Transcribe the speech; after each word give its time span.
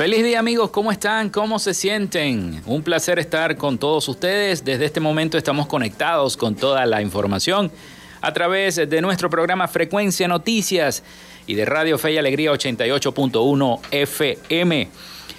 Feliz 0.00 0.24
día 0.24 0.38
amigos, 0.38 0.70
¿cómo 0.70 0.90
están? 0.90 1.28
¿Cómo 1.28 1.58
se 1.58 1.74
sienten? 1.74 2.62
Un 2.64 2.82
placer 2.82 3.18
estar 3.18 3.58
con 3.58 3.76
todos 3.76 4.08
ustedes. 4.08 4.64
Desde 4.64 4.86
este 4.86 4.98
momento 4.98 5.36
estamos 5.36 5.66
conectados 5.66 6.38
con 6.38 6.54
toda 6.54 6.86
la 6.86 7.02
información 7.02 7.70
a 8.22 8.32
través 8.32 8.76
de 8.76 9.02
nuestro 9.02 9.28
programa 9.28 9.68
Frecuencia 9.68 10.26
Noticias 10.26 11.02
y 11.46 11.52
de 11.52 11.66
Radio 11.66 11.98
Fe 11.98 12.12
y 12.12 12.16
Alegría 12.16 12.50
88.1 12.50 13.80
FM. 13.90 14.88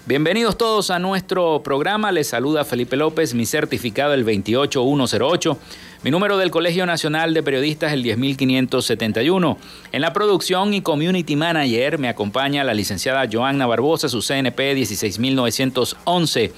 Bienvenidos 0.08 0.58
todos 0.58 0.90
a 0.90 0.98
nuestro 0.98 1.62
programa. 1.62 2.12
Les 2.12 2.28
saluda 2.28 2.66
Felipe 2.66 2.98
López, 2.98 3.36
mi 3.36 3.46
certificado 3.46 4.16
el 4.16 4.24
28108, 4.24 5.60
mi 6.02 6.10
número 6.10 6.40
del 6.40 6.50
Colegio 6.50 6.88
Nacional 6.88 7.36
de 7.36 7.44
Periodistas 7.44 7.94
el 7.94 8.02
10571. 8.02 9.60
En 9.92 10.02
la 10.02 10.12
producción 10.12 10.74
y 10.74 10.82
community 10.82 11.36
manager 11.36 12.00
me 12.00 12.10
acompaña 12.10 12.64
la 12.64 12.74
licenciada 12.74 13.30
Joanna 13.32 13.68
Barbosa, 13.68 14.10
su 14.10 14.24
CNP 14.24 14.74
16911. 14.74 16.52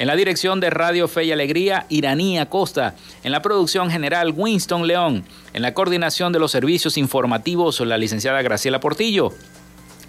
En 0.00 0.06
la 0.08 0.16
dirección 0.16 0.58
de 0.58 0.70
Radio 0.70 1.06
Fe 1.06 1.26
y 1.26 1.32
Alegría, 1.32 1.86
Iranía 1.90 2.46
Costa. 2.46 2.96
En 3.22 3.30
la 3.30 3.40
producción 3.40 3.88
general, 3.92 4.34
Winston 4.36 4.88
León. 4.88 5.22
En 5.52 5.62
la 5.62 5.74
coordinación 5.74 6.32
de 6.32 6.40
los 6.40 6.50
servicios 6.50 6.96
informativos, 6.96 7.78
la 7.78 7.98
licenciada 7.98 8.42
Graciela 8.42 8.80
Portillo. 8.80 9.32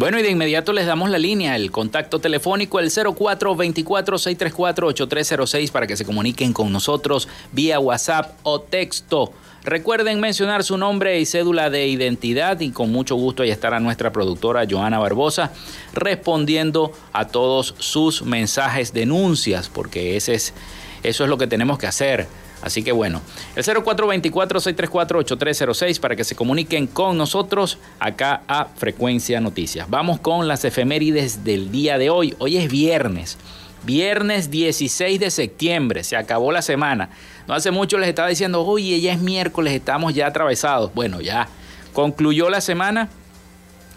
Bueno, 0.00 0.18
y 0.18 0.22
de 0.22 0.30
inmediato 0.30 0.72
les 0.72 0.86
damos 0.86 1.10
la 1.10 1.18
línea, 1.18 1.54
el 1.56 1.70
contacto 1.70 2.20
telefónico, 2.20 2.80
el 2.80 2.88
0424-634-8306 2.88 5.70
para 5.70 5.86
que 5.86 5.94
se 5.94 6.06
comuniquen 6.06 6.54
con 6.54 6.72
nosotros 6.72 7.28
vía 7.52 7.78
WhatsApp 7.78 8.32
o 8.42 8.62
texto. 8.62 9.30
Recuerden 9.62 10.18
mencionar 10.18 10.64
su 10.64 10.78
nombre 10.78 11.20
y 11.20 11.26
cédula 11.26 11.68
de 11.68 11.86
identidad 11.86 12.58
y 12.60 12.70
con 12.70 12.90
mucho 12.90 13.14
gusto 13.16 13.42
ahí 13.42 13.50
estará 13.50 13.78
nuestra 13.78 14.10
productora 14.10 14.64
Joana 14.66 14.98
Barbosa 14.98 15.52
respondiendo 15.92 16.94
a 17.12 17.26
todos 17.26 17.74
sus 17.76 18.22
mensajes, 18.22 18.94
denuncias, 18.94 19.68
porque 19.68 20.16
ese 20.16 20.32
es, 20.32 20.54
eso 21.02 21.24
es 21.24 21.28
lo 21.28 21.36
que 21.36 21.46
tenemos 21.46 21.78
que 21.78 21.88
hacer 21.88 22.26
Así 22.62 22.82
que 22.82 22.92
bueno, 22.92 23.20
el 23.56 23.64
0424-634-8306 23.64 26.00
para 26.00 26.16
que 26.16 26.24
se 26.24 26.36
comuniquen 26.36 26.86
con 26.86 27.16
nosotros 27.16 27.78
acá 27.98 28.42
a 28.46 28.66
Frecuencia 28.66 29.40
Noticias. 29.40 29.88
Vamos 29.88 30.20
con 30.20 30.46
las 30.46 30.62
efemérides 30.64 31.44
del 31.44 31.70
día 31.70 31.96
de 31.96 32.10
hoy. 32.10 32.34
Hoy 32.38 32.58
es 32.58 32.70
viernes. 32.70 33.38
Viernes 33.82 34.50
16 34.50 35.18
de 35.18 35.30
septiembre, 35.30 36.04
se 36.04 36.14
acabó 36.14 36.52
la 36.52 36.60
semana. 36.60 37.08
No 37.48 37.54
hace 37.54 37.70
mucho 37.70 37.96
les 37.96 38.10
estaba 38.10 38.28
diciendo, 38.28 38.62
oye, 38.62 39.00
ya 39.00 39.14
es 39.14 39.20
miércoles, 39.20 39.72
estamos 39.72 40.14
ya 40.14 40.26
atravesados. 40.26 40.92
Bueno, 40.92 41.22
ya 41.22 41.48
concluyó 41.94 42.50
la 42.50 42.60
semana, 42.60 43.08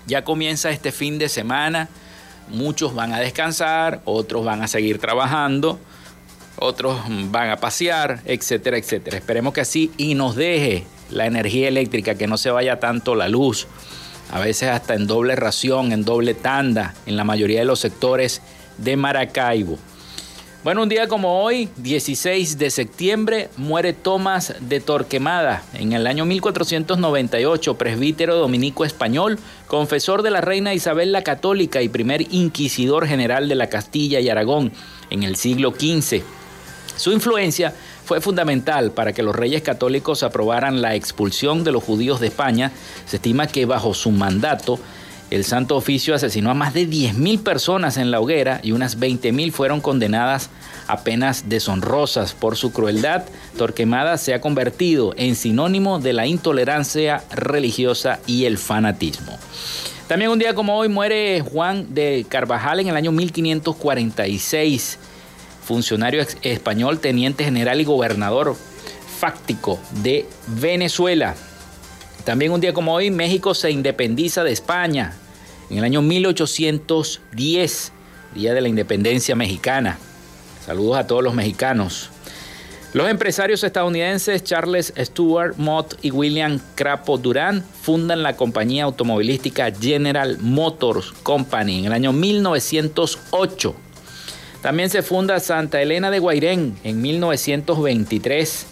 ya 0.07 0.23
comienza 0.23 0.69
este 0.69 0.93
fin 0.93 1.19
de 1.19 1.27
semana. 1.27 1.89
Muchos 2.47 2.95
van 2.95 3.13
a 3.13 3.19
descansar, 3.19 3.99
otros 4.05 4.45
van 4.45 4.61
a 4.61 4.67
seguir 4.67 4.99
trabajando, 4.99 5.79
otros 6.63 7.01
van 7.29 7.49
a 7.49 7.57
pasear, 7.57 8.21
etcétera, 8.25 8.77
etcétera. 8.77 9.17
Esperemos 9.17 9.53
que 9.53 9.61
así 9.61 9.91
y 9.97 10.15
nos 10.15 10.35
deje 10.35 10.85
la 11.09 11.25
energía 11.25 11.67
eléctrica, 11.67 12.15
que 12.15 12.27
no 12.27 12.37
se 12.37 12.51
vaya 12.51 12.79
tanto 12.79 13.15
la 13.15 13.27
luz, 13.27 13.67
a 14.31 14.39
veces 14.39 14.69
hasta 14.69 14.95
en 14.95 15.05
doble 15.05 15.35
ración, 15.35 15.91
en 15.91 16.05
doble 16.05 16.33
tanda, 16.33 16.95
en 17.05 17.17
la 17.17 17.23
mayoría 17.23 17.59
de 17.59 17.65
los 17.65 17.79
sectores 17.79 18.41
de 18.77 18.95
Maracaibo. 18.95 19.77
Bueno, 20.63 20.83
un 20.83 20.87
día 20.87 21.09
como 21.09 21.43
hoy, 21.43 21.67
16 21.75 22.57
de 22.57 22.69
septiembre, 22.69 23.49
muere 23.57 23.91
Tomás 23.91 24.55
de 24.61 24.79
Torquemada. 24.79 25.61
En 25.73 25.91
el 25.91 26.07
año 26.07 26.23
1498, 26.23 27.77
presbítero 27.77 28.37
dominico 28.37 28.85
español, 28.85 29.37
confesor 29.67 30.21
de 30.21 30.31
la 30.31 30.39
reina 30.39 30.73
Isabel 30.73 31.11
la 31.11 31.21
Católica 31.21 31.81
y 31.81 31.89
primer 31.89 32.33
inquisidor 32.33 33.05
general 33.07 33.49
de 33.49 33.55
la 33.55 33.67
Castilla 33.67 34.21
y 34.21 34.29
Aragón 34.29 34.71
en 35.09 35.23
el 35.23 35.35
siglo 35.35 35.71
XV. 35.71 36.23
Su 36.95 37.11
influencia 37.11 37.73
fue 38.05 38.21
fundamental 38.21 38.91
para 38.91 39.13
que 39.13 39.23
los 39.23 39.35
reyes 39.35 39.61
católicos 39.61 40.23
aprobaran 40.23 40.81
la 40.81 40.95
expulsión 40.95 41.63
de 41.63 41.71
los 41.71 41.83
judíos 41.83 42.19
de 42.19 42.27
España. 42.27 42.71
Se 43.05 43.17
estima 43.17 43.47
que 43.47 43.65
bajo 43.65 43.93
su 43.93 44.11
mandato 44.11 44.79
el 45.33 45.45
Santo 45.45 45.75
Oficio 45.75 46.13
asesinó 46.13 46.51
a 46.51 46.53
más 46.53 46.75
de 46.75 46.87
10.000 46.87 47.41
personas 47.41 47.97
en 47.97 48.11
la 48.11 48.19
hoguera 48.19 48.59
y 48.61 48.71
unas 48.71 48.99
20.000 48.99 49.51
fueron 49.51 49.81
condenadas 49.81 50.51
a 50.85 51.03
penas 51.03 51.49
deshonrosas 51.49 52.33
por 52.33 52.55
su 52.55 52.71
crueldad. 52.71 53.23
Torquemada 53.57 54.19
se 54.19 54.35
ha 54.35 54.41
convertido 54.41 55.15
en 55.17 55.35
sinónimo 55.35 55.97
de 55.97 56.13
la 56.13 56.27
intolerancia 56.27 57.23
religiosa 57.31 58.19
y 58.27 58.45
el 58.45 58.59
fanatismo. 58.59 59.39
También 60.07 60.29
un 60.29 60.37
día 60.37 60.53
como 60.53 60.77
hoy 60.77 60.87
muere 60.87 61.41
Juan 61.41 61.95
de 61.95 62.27
Carvajal 62.29 62.81
en 62.81 62.89
el 62.89 62.95
año 62.95 63.11
1546, 63.11 64.99
funcionario 65.63 66.25
español, 66.41 66.99
teniente 66.99 67.43
general 67.43 67.81
y 67.81 67.85
gobernador 67.85 68.55
fáctico 69.19 69.79
de 70.03 70.27
Venezuela. 70.47 71.35
También 72.25 72.51
un 72.51 72.61
día 72.61 72.73
como 72.73 72.93
hoy 72.93 73.09
México 73.11 73.53
se 73.53 73.71
independiza 73.71 74.43
de 74.43 74.51
España 74.51 75.13
en 75.69 75.77
el 75.77 75.83
año 75.83 76.01
1810, 76.01 77.91
Día 78.35 78.53
de 78.53 78.61
la 78.61 78.67
Independencia 78.67 79.35
Mexicana. 79.35 79.97
Saludos 80.65 80.97
a 80.97 81.07
todos 81.07 81.23
los 81.23 81.33
mexicanos. 81.33 82.09
Los 82.93 83.09
empresarios 83.09 83.63
estadounidenses 83.63 84.43
Charles 84.43 84.93
Stewart 84.97 85.55
Mott 85.57 85.95
y 86.03 86.11
William 86.11 86.59
Crapo 86.75 87.17
Durán 87.17 87.63
fundan 87.81 88.21
la 88.21 88.35
compañía 88.35 88.83
automovilística 88.83 89.71
General 89.71 90.37
Motors 90.39 91.11
Company 91.23 91.79
en 91.79 91.85
el 91.85 91.93
año 91.93 92.13
1908. 92.13 93.75
También 94.63 94.89
se 94.89 95.01
funda 95.01 95.41
Santa 95.41 95.81
Elena 95.81 96.09
de 96.09 96.19
Guairén 96.19 96.77
en 96.85 97.01
1923. 97.01 98.65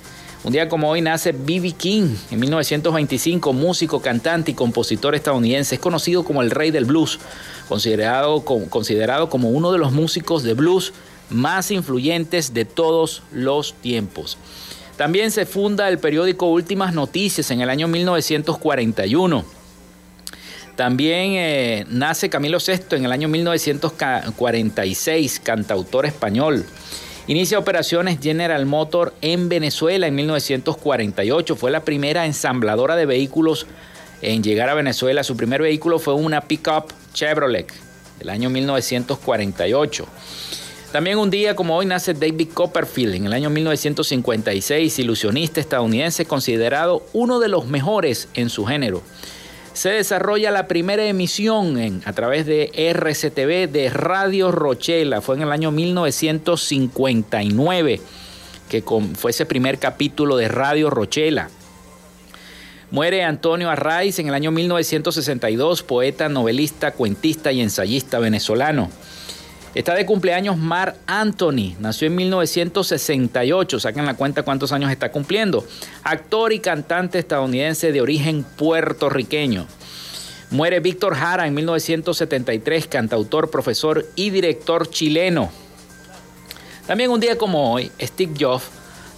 Un 0.45 0.53
día 0.53 0.69
como 0.69 0.89
hoy 0.89 1.01
nace 1.01 1.33
B.B. 1.33 1.73
King 1.73 2.15
en 2.31 2.39
1925, 2.39 3.51
músico, 3.51 4.01
cantante 4.01 4.51
y 4.51 4.53
compositor 4.53 5.15
estadounidense. 5.15 5.75
Es 5.75 5.81
conocido 5.81 6.23
como 6.23 6.43
el 6.43 6.49
rey 6.49 6.71
del 6.71 6.85
blues, 6.85 7.19
considerado, 7.67 8.45
considerado 8.45 9.29
como 9.29 9.49
uno 9.49 9.73
de 9.73 9.79
los 9.79 9.91
músicos 9.91 10.43
de 10.43 10.53
blues 10.53 10.93
más 11.29 11.71
influyentes 11.71 12.53
de 12.53 12.63
todos 12.63 13.21
los 13.33 13.73
tiempos. 13.73 14.38
También 14.95 15.29
se 15.29 15.45
funda 15.45 15.89
el 15.89 15.99
periódico 15.99 16.45
Últimas 16.45 16.93
Noticias 16.93 17.51
en 17.51 17.59
el 17.59 17.69
año 17.69 17.89
1941. 17.89 19.60
También 20.81 21.33
eh, 21.33 21.85
nace 21.89 22.31
Camilo 22.31 22.57
VI 22.57 22.95
en 22.95 23.05
el 23.05 23.11
año 23.11 23.27
1946, 23.27 25.39
cantautor 25.41 26.07
español. 26.07 26.65
Inicia 27.27 27.59
operaciones 27.59 28.17
General 28.19 28.65
Motor 28.65 29.13
en 29.21 29.47
Venezuela 29.47 30.07
en 30.07 30.15
1948. 30.15 31.55
Fue 31.55 31.69
la 31.69 31.81
primera 31.81 32.25
ensambladora 32.25 32.95
de 32.95 33.05
vehículos 33.05 33.67
en 34.23 34.41
llegar 34.41 34.69
a 34.69 34.73
Venezuela. 34.73 35.23
Su 35.23 35.37
primer 35.37 35.61
vehículo 35.61 35.99
fue 35.99 36.15
una 36.15 36.41
pickup 36.41 36.91
Chevrolet 37.13 37.71
del 38.17 38.29
año 38.29 38.49
1948. 38.49 40.07
También 40.91 41.19
un 41.19 41.29
día 41.29 41.55
como 41.55 41.77
hoy 41.77 41.85
nace 41.85 42.15
David 42.15 42.49
Copperfield 42.55 43.13
en 43.13 43.27
el 43.27 43.33
año 43.33 43.51
1956, 43.51 44.97
ilusionista 44.97 45.59
estadounidense 45.59 46.25
considerado 46.25 47.05
uno 47.13 47.39
de 47.39 47.49
los 47.49 47.67
mejores 47.67 48.29
en 48.33 48.49
su 48.49 48.65
género 48.65 49.03
se 49.73 49.89
desarrolla 49.89 50.51
la 50.51 50.68
primera 50.68 51.06
emisión 51.06 52.01
a 52.06 52.13
través 52.13 52.45
de 52.45 52.71
RCTV 52.75 53.71
de 53.71 53.89
Radio 53.89 54.51
Rochela. 54.51 55.21
Fue 55.21 55.35
en 55.35 55.41
el 55.44 55.51
año 55.51 55.71
1959 55.71 58.01
que 58.71 58.83
fue 59.15 59.31
ese 59.31 59.45
primer 59.45 59.79
capítulo 59.79 60.38
de 60.38 60.47
Radio 60.47 60.89
Rochela. 60.89 61.50
Muere 62.89 63.23
Antonio 63.23 63.69
Arraiz 63.69 64.18
en 64.19 64.29
el 64.29 64.33
año 64.33 64.51
1962, 64.51 65.83
poeta, 65.83 66.29
novelista, 66.29 66.91
cuentista 66.91 67.51
y 67.51 67.62
ensayista 67.62 68.19
venezolano. 68.19 68.89
Está 69.73 69.95
de 69.95 70.06
cumpleaños 70.06 70.57
Mar 70.57 70.97
Anthony, 71.07 71.75
nació 71.79 72.07
en 72.07 72.15
1968, 72.15 73.79
saquen 73.79 74.06
la 74.06 74.15
cuenta 74.15 74.44
cuántos 74.44 74.73
años 74.73 74.91
está 74.91 75.13
cumpliendo. 75.13 75.65
Actor 76.03 76.51
y 76.51 76.59
cantante 76.59 77.19
estadounidense 77.19 77.94
de 77.94 78.01
origen 78.01 78.44
puertorriqueño. 78.44 79.65
Muere 80.50 80.81
Víctor 80.81 81.15
Jara 81.15 81.47
en 81.47 81.53
1973, 81.53 82.88
cantautor, 82.88 83.50
profesor 83.50 84.06
y 84.18 84.31
director 84.31 84.89
chileno. 84.89 85.50
También 86.85 87.09
un 87.09 87.21
día 87.21 87.38
como 87.38 87.71
hoy, 87.71 87.94
Steve 88.01 88.33
Jobs, 88.38 88.65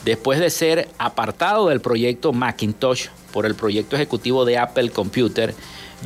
después 0.05 0.39
de 0.39 0.51
ser 0.51 0.87
apartado 0.99 1.69
del 1.69 1.81
proyecto 1.81 2.31
Macintosh 2.31 3.07
por 3.31 3.47
el 3.47 3.55
proyecto 3.55 3.95
ejecutivo 3.95 4.45
de 4.45 4.59
Apple 4.59 4.91
Computer, 4.91 5.55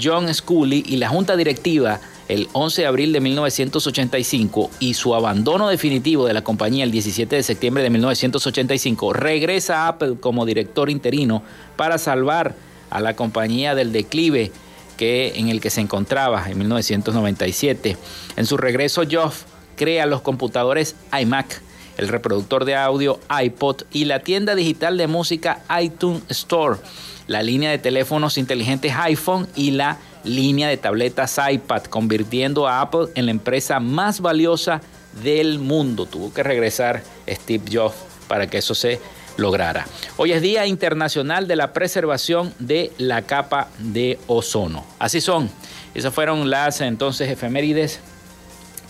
John 0.01 0.33
Scully 0.33 0.85
y 0.87 0.95
la 0.95 1.09
junta 1.09 1.35
directiva 1.35 1.99
el 2.27 2.49
11 2.53 2.81
de 2.81 2.87
abril 2.87 3.13
de 3.13 3.21
1985 3.21 4.69
y 4.79 4.93
su 4.93 5.15
abandono 5.15 5.69
definitivo 5.69 6.25
de 6.25 6.33
la 6.33 6.43
compañía 6.43 6.83
el 6.83 6.91
17 6.91 7.35
de 7.35 7.43
septiembre 7.43 7.83
de 7.83 7.89
1985, 7.89 9.13
regresa 9.13 9.85
a 9.85 9.87
Apple 9.89 10.15
como 10.19 10.45
director 10.45 10.89
interino 10.89 11.43
para 11.75 11.97
salvar 11.97 12.55
a 12.89 12.99
la 12.99 13.15
compañía 13.15 13.75
del 13.75 13.91
declive 13.91 14.51
que, 14.97 15.33
en 15.35 15.49
el 15.49 15.61
que 15.61 15.69
se 15.69 15.81
encontraba 15.81 16.49
en 16.49 16.57
1997. 16.57 17.97
En 18.35 18.45
su 18.45 18.57
regreso, 18.57 19.03
Jobs 19.09 19.45
crea 19.75 20.05
los 20.05 20.21
computadores 20.21 20.95
iMac, 21.17 21.61
el 21.97 22.09
reproductor 22.09 22.65
de 22.65 22.75
audio 22.75 23.19
iPod 23.41 23.83
y 23.91 24.05
la 24.05 24.19
tienda 24.19 24.55
digital 24.55 24.97
de 24.97 25.07
música 25.07 25.63
iTunes 25.81 26.23
Store, 26.29 26.79
la 27.27 27.41
línea 27.43 27.71
de 27.71 27.77
teléfonos 27.77 28.37
inteligentes 28.37 28.93
iPhone 28.95 29.47
y 29.55 29.71
la 29.71 29.99
línea 30.27 30.67
de 30.67 30.77
tabletas 30.77 31.39
iPad, 31.49 31.83
convirtiendo 31.83 32.67
a 32.67 32.81
Apple 32.81 33.07
en 33.15 33.25
la 33.25 33.31
empresa 33.31 33.79
más 33.79 34.21
valiosa 34.21 34.81
del 35.23 35.59
mundo. 35.59 36.05
Tuvo 36.05 36.33
que 36.33 36.43
regresar 36.43 37.01
Steve 37.27 37.63
Jobs 37.71 37.95
para 38.27 38.47
que 38.47 38.59
eso 38.59 38.75
se 38.75 38.99
lograra. 39.37 39.87
Hoy 40.17 40.31
es 40.31 40.41
Día 40.41 40.65
Internacional 40.65 41.47
de 41.47 41.55
la 41.55 41.73
Preservación 41.73 42.53
de 42.59 42.91
la 42.97 43.21
Capa 43.21 43.69
de 43.79 44.19
Ozono. 44.27 44.85
Así 44.99 45.21
son. 45.21 45.49
Esas 45.93 46.13
fueron 46.13 46.49
las 46.49 46.81
entonces 46.81 47.29
efemérides 47.29 47.99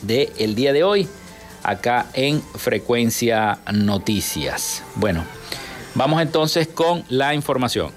del 0.01 0.55
día 0.55 0.73
de 0.73 0.83
hoy 0.83 1.07
acá 1.63 2.07
en 2.13 2.41
Frecuencia 2.41 3.59
Noticias. 3.73 4.83
Bueno, 4.95 5.23
vamos 5.95 6.21
entonces 6.21 6.67
con 6.67 7.03
la 7.09 7.33
información. 7.33 7.91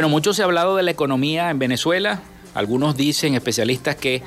Bueno, 0.00 0.08
mucho 0.08 0.32
se 0.32 0.40
ha 0.40 0.46
hablado 0.46 0.76
de 0.76 0.82
la 0.82 0.92
economía 0.92 1.50
en 1.50 1.58
Venezuela. 1.58 2.22
Algunos 2.54 2.96
dicen, 2.96 3.34
especialistas, 3.34 3.96
que 3.96 4.22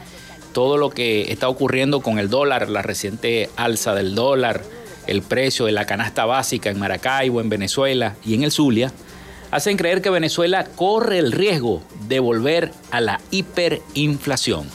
todo 0.54 0.78
lo 0.78 0.92
que 0.92 1.32
está 1.32 1.50
ocurriendo 1.50 2.02
con 2.02 2.20
el 2.20 2.30
dólar, 2.30 2.70
la 2.70 2.84
reciente 2.84 3.50
alza 3.56 3.96
del 3.96 4.14
dólar, 4.14 4.62
el 5.08 5.24
precio 5.24 5.66
de 5.66 5.72
la 5.72 5.88
canasta 5.88 6.26
básica 6.26 6.70
en 6.70 6.78
Maracaibo, 6.78 7.42
en 7.42 7.50
Venezuela 7.50 8.16
y 8.24 8.36
en 8.36 8.44
el 8.44 8.52
Zulia, 8.52 8.92
hacen 9.50 9.76
creer 9.76 10.04
que 10.04 10.12
Venezuela 10.12 10.64
corre 10.64 11.18
el 11.18 11.32
riesgo 11.32 11.82
de 12.08 12.20
volver 12.20 12.72
a 12.92 13.02
la 13.02 13.20
hiperinflación. 13.32 14.70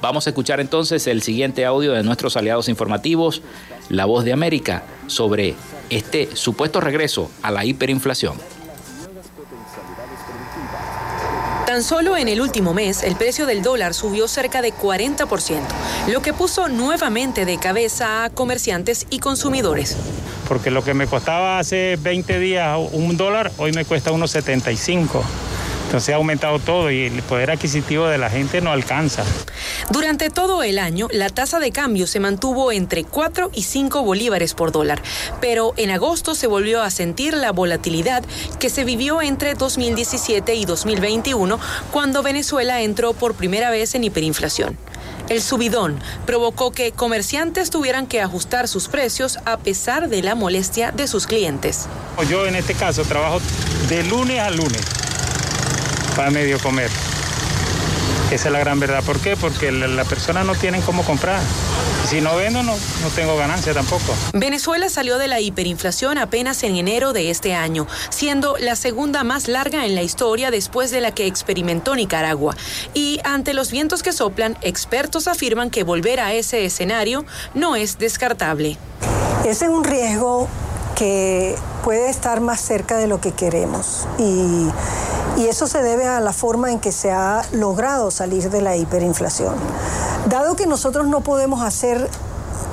Vamos 0.00 0.26
a 0.26 0.30
escuchar 0.30 0.58
entonces 0.60 1.06
el 1.06 1.20
siguiente 1.20 1.66
audio 1.66 1.92
de 1.92 2.02
nuestros 2.02 2.38
aliados 2.38 2.70
informativos, 2.70 3.42
La 3.90 4.06
Voz 4.06 4.24
de 4.24 4.32
América, 4.32 4.84
sobre 5.06 5.54
este 5.90 6.34
supuesto 6.34 6.80
regreso 6.80 7.30
a 7.42 7.50
la 7.50 7.66
hiperinflación. 7.66 8.55
Tan 11.76 11.84
solo 11.84 12.16
en 12.16 12.28
el 12.28 12.40
último 12.40 12.72
mes, 12.72 13.02
el 13.02 13.16
precio 13.16 13.44
del 13.44 13.60
dólar 13.60 13.92
subió 13.92 14.28
cerca 14.28 14.62
de 14.62 14.72
40%, 14.72 15.60
lo 16.08 16.22
que 16.22 16.32
puso 16.32 16.68
nuevamente 16.68 17.44
de 17.44 17.58
cabeza 17.58 18.24
a 18.24 18.30
comerciantes 18.30 19.06
y 19.10 19.18
consumidores. 19.18 19.94
Porque 20.48 20.70
lo 20.70 20.82
que 20.82 20.94
me 20.94 21.06
costaba 21.06 21.58
hace 21.58 21.98
20 22.00 22.38
días 22.38 22.78
un 22.92 23.18
dólar, 23.18 23.52
hoy 23.58 23.72
me 23.72 23.84
cuesta 23.84 24.10
unos 24.10 24.30
75. 24.30 25.22
Entonces 25.86 26.12
ha 26.12 26.16
aumentado 26.16 26.58
todo 26.58 26.90
y 26.90 27.04
el 27.04 27.22
poder 27.22 27.52
adquisitivo 27.52 28.06
de 28.06 28.18
la 28.18 28.28
gente 28.28 28.60
no 28.60 28.72
alcanza. 28.72 29.24
Durante 29.90 30.30
todo 30.30 30.64
el 30.64 30.80
año, 30.80 31.06
la 31.12 31.28
tasa 31.28 31.60
de 31.60 31.70
cambio 31.70 32.08
se 32.08 32.18
mantuvo 32.18 32.72
entre 32.72 33.04
4 33.04 33.52
y 33.54 33.62
5 33.62 34.02
bolívares 34.02 34.54
por 34.54 34.72
dólar, 34.72 35.00
pero 35.40 35.74
en 35.76 35.90
agosto 35.90 36.34
se 36.34 36.48
volvió 36.48 36.82
a 36.82 36.90
sentir 36.90 37.34
la 37.34 37.52
volatilidad 37.52 38.24
que 38.58 38.68
se 38.68 38.82
vivió 38.82 39.22
entre 39.22 39.54
2017 39.54 40.56
y 40.56 40.64
2021 40.64 41.60
cuando 41.92 42.24
Venezuela 42.24 42.82
entró 42.82 43.12
por 43.12 43.34
primera 43.34 43.70
vez 43.70 43.94
en 43.94 44.02
hiperinflación. 44.02 44.76
El 45.28 45.40
subidón 45.40 46.00
provocó 46.26 46.72
que 46.72 46.90
comerciantes 46.90 47.70
tuvieran 47.70 48.08
que 48.08 48.20
ajustar 48.20 48.66
sus 48.66 48.88
precios 48.88 49.38
a 49.44 49.56
pesar 49.56 50.08
de 50.08 50.22
la 50.22 50.34
molestia 50.34 50.90
de 50.90 51.06
sus 51.06 51.28
clientes. 51.28 51.86
Yo 52.28 52.44
en 52.44 52.56
este 52.56 52.74
caso 52.74 53.04
trabajo 53.04 53.40
de 53.88 54.02
lunes 54.02 54.40
a 54.40 54.50
lunes 54.50 55.05
para 56.16 56.30
medio 56.30 56.58
comer. 56.58 56.90
Esa 58.30 58.48
es 58.48 58.52
la 58.52 58.58
gran 58.58 58.80
verdad. 58.80 59.04
¿Por 59.04 59.20
qué? 59.20 59.36
Porque 59.36 59.70
las 59.70 60.08
personas 60.08 60.44
no 60.44 60.54
tienen 60.54 60.82
cómo 60.82 61.04
comprar. 61.04 61.40
si 62.08 62.20
no 62.20 62.34
vendo, 62.36 62.62
no, 62.62 62.72
no 62.74 63.08
tengo 63.14 63.36
ganancia 63.36 63.72
tampoco. 63.72 64.14
Venezuela 64.32 64.88
salió 64.88 65.18
de 65.18 65.28
la 65.28 65.40
hiperinflación 65.40 66.18
apenas 66.18 66.62
en 66.64 66.76
enero 66.76 67.12
de 67.12 67.30
este 67.30 67.54
año, 67.54 67.86
siendo 68.10 68.56
la 68.58 68.74
segunda 68.74 69.22
más 69.22 69.46
larga 69.46 69.86
en 69.86 69.94
la 69.94 70.02
historia 70.02 70.50
después 70.50 70.90
de 70.90 71.00
la 71.00 71.12
que 71.12 71.26
experimentó 71.26 71.94
Nicaragua. 71.94 72.56
Y 72.94 73.20
ante 73.22 73.54
los 73.54 73.70
vientos 73.70 74.02
que 74.02 74.12
soplan, 74.12 74.56
expertos 74.62 75.28
afirman 75.28 75.70
que 75.70 75.84
volver 75.84 76.18
a 76.18 76.32
ese 76.32 76.64
escenario 76.64 77.24
no 77.54 77.76
es 77.76 77.98
descartable. 77.98 78.76
Ese 79.44 79.66
es 79.66 79.70
un 79.70 79.84
riesgo 79.84 80.48
que 80.96 81.54
puede 81.84 82.08
estar 82.08 82.40
más 82.40 82.60
cerca 82.60 82.96
de 82.96 83.06
lo 83.06 83.20
que 83.20 83.32
queremos. 83.32 84.08
Y, 84.18 84.68
y 85.36 85.46
eso 85.46 85.68
se 85.68 85.82
debe 85.82 86.08
a 86.08 86.18
la 86.20 86.32
forma 86.32 86.72
en 86.72 86.80
que 86.80 86.90
se 86.90 87.12
ha 87.12 87.42
logrado 87.52 88.10
salir 88.10 88.50
de 88.50 88.62
la 88.62 88.76
hiperinflación. 88.76 89.54
Dado 90.28 90.56
que 90.56 90.66
nosotros 90.66 91.06
no 91.06 91.20
podemos 91.20 91.62
hacer 91.62 92.10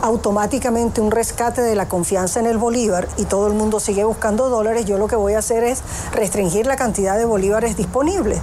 automáticamente 0.01 1.00
un 1.00 1.12
rescate 1.12 1.62
de 1.62 1.75
la 1.75 1.88
confianza 1.88 2.39
en 2.39 2.46
el 2.46 2.58
bolívar 2.58 3.08
y 3.15 3.25
todo 3.25 3.48
el 3.48 3.53
mundo 3.53 3.80
sigue 3.80 4.03
buscando 4.03 4.50
dólares, 4.50 4.86
yo 4.86 4.98
lo 4.98 5.08
que 5.08 5.15
voy 5.15 5.34
a 5.34 5.39
hacer 5.39 5.63
es 5.63 5.82
restringir 6.12 6.65
la 6.65 6.75
cantidad 6.75 7.18
de 7.18 7.24
bolívares 7.24 7.77
disponibles. 7.77 8.39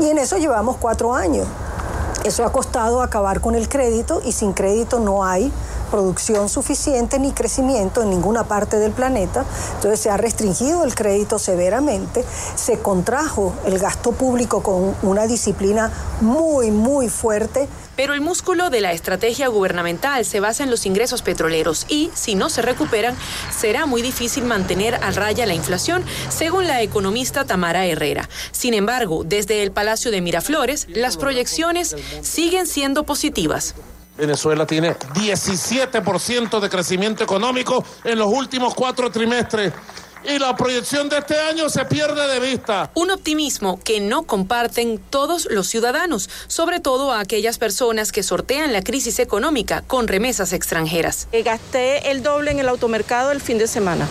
Y 0.00 0.06
en 0.08 0.18
eso 0.18 0.36
llevamos 0.36 0.76
cuatro 0.76 1.14
años. 1.14 1.46
Eso 2.24 2.44
ha 2.44 2.52
costado 2.52 3.00
acabar 3.00 3.40
con 3.40 3.54
el 3.54 3.68
crédito 3.68 4.20
y 4.24 4.32
sin 4.32 4.52
crédito 4.52 5.00
no 5.00 5.24
hay 5.24 5.52
producción 5.90 6.48
suficiente 6.48 7.18
ni 7.18 7.32
crecimiento 7.32 8.02
en 8.02 8.10
ninguna 8.10 8.44
parte 8.44 8.78
del 8.78 8.92
planeta. 8.92 9.44
Entonces 9.76 10.00
se 10.00 10.10
ha 10.10 10.16
restringido 10.16 10.84
el 10.84 10.94
crédito 10.94 11.38
severamente, 11.38 12.24
se 12.56 12.78
contrajo 12.78 13.54
el 13.66 13.78
gasto 13.78 14.12
público 14.12 14.62
con 14.62 14.94
una 15.02 15.26
disciplina 15.26 15.92
muy, 16.20 16.70
muy 16.70 17.08
fuerte. 17.08 17.68
Pero 17.96 18.14
el 18.14 18.20
músculo 18.20 18.70
de 18.70 18.80
la 18.80 18.92
estrategia 18.92 19.48
gubernamental 19.48 20.24
se 20.24 20.38
basa 20.38 20.62
en 20.62 20.70
los 20.70 20.86
ingresos 20.86 21.22
petroleros 21.22 21.84
y, 21.88 22.10
si 22.14 22.36
no 22.36 22.48
se 22.48 22.62
recuperan, 22.62 23.16
será 23.56 23.86
muy 23.86 24.02
difícil 24.02 24.44
mantener 24.44 24.94
a 24.94 25.10
raya 25.10 25.46
la 25.46 25.54
inflación, 25.54 26.04
según 26.28 26.68
la 26.68 26.82
economista 26.82 27.44
Tamara 27.44 27.86
Herrera. 27.86 28.28
Sin 28.52 28.74
embargo, 28.74 29.24
desde 29.24 29.62
el 29.62 29.72
Palacio 29.72 30.10
de 30.10 30.20
Miraflores, 30.20 30.86
las 30.90 31.16
proyecciones 31.16 31.96
siguen 32.22 32.66
siendo 32.66 33.04
positivas. 33.04 33.74
Venezuela 34.18 34.66
tiene 34.66 34.96
17% 34.96 36.60
de 36.60 36.68
crecimiento 36.68 37.24
económico 37.24 37.84
en 38.04 38.18
los 38.18 38.28
últimos 38.28 38.74
cuatro 38.74 39.10
trimestres 39.10 39.72
y 40.24 40.38
la 40.38 40.56
proyección 40.56 41.08
de 41.08 41.18
este 41.18 41.38
año 41.38 41.68
se 41.68 41.84
pierde 41.84 42.26
de 42.28 42.40
vista. 42.40 42.90
Un 42.94 43.10
optimismo 43.10 43.78
que 43.82 44.00
no 44.00 44.24
comparten 44.24 44.98
todos 44.98 45.48
los 45.50 45.68
ciudadanos, 45.68 46.28
sobre 46.48 46.80
todo 46.80 47.12
a 47.12 47.20
aquellas 47.20 47.58
personas 47.58 48.12
que 48.12 48.22
sortean 48.22 48.72
la 48.72 48.82
crisis 48.82 49.18
económica 49.20 49.82
con 49.86 50.08
remesas 50.08 50.52
extranjeras. 50.52 51.28
Eh, 51.32 51.42
gasté 51.42 52.10
el 52.10 52.22
doble 52.22 52.50
en 52.50 52.58
el 52.58 52.68
automercado 52.68 53.30
el 53.30 53.40
fin 53.40 53.58
de 53.58 53.68
semana 53.68 54.08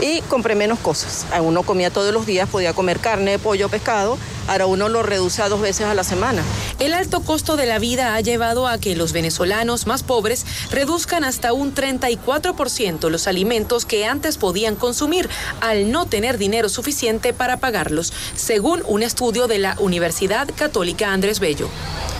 y 0.00 0.20
compré 0.22 0.54
menos 0.54 0.78
cosas. 0.78 1.26
Uno 1.40 1.62
comía 1.62 1.90
todos 1.90 2.12
los 2.12 2.26
días, 2.26 2.48
podía 2.48 2.72
comer 2.72 2.98
carne, 3.00 3.38
pollo, 3.38 3.68
pescado, 3.68 4.18
ahora 4.48 4.66
uno 4.66 4.88
lo 4.88 5.02
reduce 5.02 5.42
a 5.42 5.48
dos 5.48 5.60
veces 5.60 5.86
a 5.86 5.94
la 5.94 6.04
semana. 6.04 6.42
El 6.78 6.94
alto 6.94 7.20
costo 7.20 7.56
de 7.56 7.66
la 7.66 7.78
vida 7.78 8.14
ha 8.14 8.20
llevado 8.20 8.66
a 8.66 8.78
que 8.78 8.96
los 8.96 9.12
venezolanos 9.12 9.86
más 9.86 10.02
pobres 10.02 10.46
reduzcan 10.70 11.24
hasta 11.24 11.52
un 11.52 11.74
34% 11.74 13.08
los 13.08 13.26
alimentos 13.26 13.84
que 13.84 14.06
antes 14.06 14.38
podían 14.38 14.76
consumir 14.76 15.28
al 15.60 15.90
no 15.90 16.06
tener 16.06 16.38
dinero 16.38 16.68
suficiente 16.68 17.32
para 17.32 17.58
pagarlos, 17.58 18.12
según 18.34 18.82
un 18.86 19.02
estudio 19.02 19.46
de 19.46 19.58
la 19.58 19.76
Universidad 19.78 20.48
Católica 20.56 21.12
Andrés 21.12 21.40
Bello. 21.40 21.68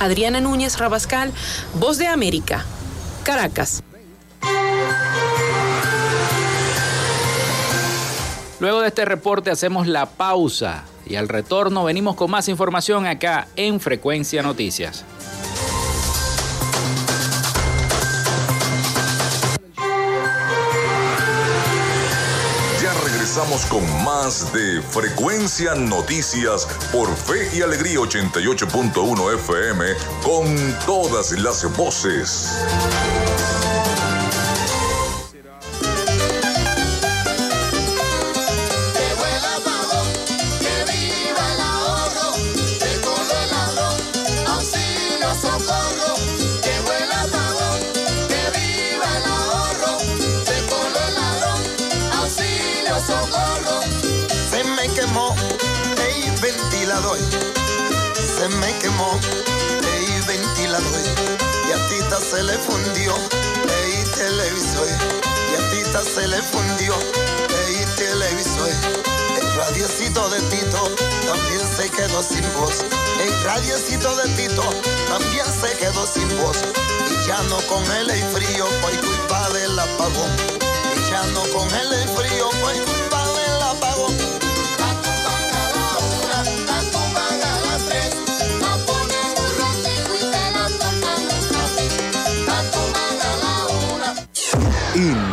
Adriana 0.00 0.40
Núñez 0.40 0.78
Rabascal, 0.78 1.32
Voz 1.74 1.98
de 1.98 2.06
América, 2.06 2.64
Caracas. 3.24 3.82
Luego 8.60 8.82
de 8.82 8.88
este 8.88 9.06
reporte 9.06 9.50
hacemos 9.50 9.86
la 9.86 10.04
pausa 10.04 10.84
y 11.06 11.16
al 11.16 11.28
retorno 11.28 11.82
venimos 11.82 12.14
con 12.14 12.30
más 12.30 12.46
información 12.48 13.06
acá 13.06 13.48
en 13.56 13.80
Frecuencia 13.80 14.42
Noticias. 14.42 15.02
Ya 22.82 22.92
regresamos 23.02 23.64
con 23.64 23.82
más 24.04 24.52
de 24.52 24.82
Frecuencia 24.82 25.74
Noticias 25.74 26.68
por 26.92 27.08
Fe 27.16 27.56
y 27.56 27.62
Alegría 27.62 27.98
88.1 27.98 29.34
FM 29.36 29.84
con 30.22 30.76
todas 30.84 31.32
las 31.32 31.64
voces. 31.78 32.60
Se 62.40 62.46
le 62.46 62.58
fundió, 62.58 63.14
ey 63.84 64.02
televisor, 64.14 64.88
y 64.88 65.54
a 65.56 65.70
Tita 65.70 66.02
se 66.02 66.26
le 66.26 66.40
fundió, 66.40 66.94
ey 67.66 67.84
televisor. 67.96 68.70
El 69.38 69.56
radiocito 69.56 70.26
de 70.30 70.40
Tito 70.48 70.90
también 71.26 71.60
se 71.76 71.90
quedó 71.90 72.22
sin 72.22 72.42
voz, 72.54 72.82
el 73.20 73.44
radiocito 73.44 74.16
de 74.16 74.28
Tito 74.36 74.62
también 75.06 75.44
se 75.60 75.76
quedó 75.76 76.06
sin 76.06 76.28
voz, 76.40 76.56
y 77.10 77.26
ya 77.26 77.42
no 77.42 77.58
con 77.66 77.84
él 77.92 78.10
frío 78.32 78.64
por 78.80 78.98
culpa 79.00 79.50
del 79.50 79.78
apagón, 79.78 80.30
y 80.96 81.10
ya 81.10 81.22
no 81.34 81.42
con 81.52 81.68
él 81.74 82.08
frío 82.16 82.48
por 82.62 82.72
culpa 82.72 83.22
del 83.34 83.62
apagón. 83.64 84.39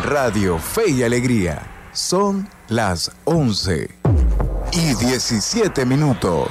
Radio 0.08 0.58
Fe 0.58 0.88
y 0.88 1.02
Alegría 1.02 1.90
son 1.92 2.48
las 2.68 3.12
11 3.24 3.90
y 4.72 4.94
17 4.94 5.84
minutos. 5.84 6.48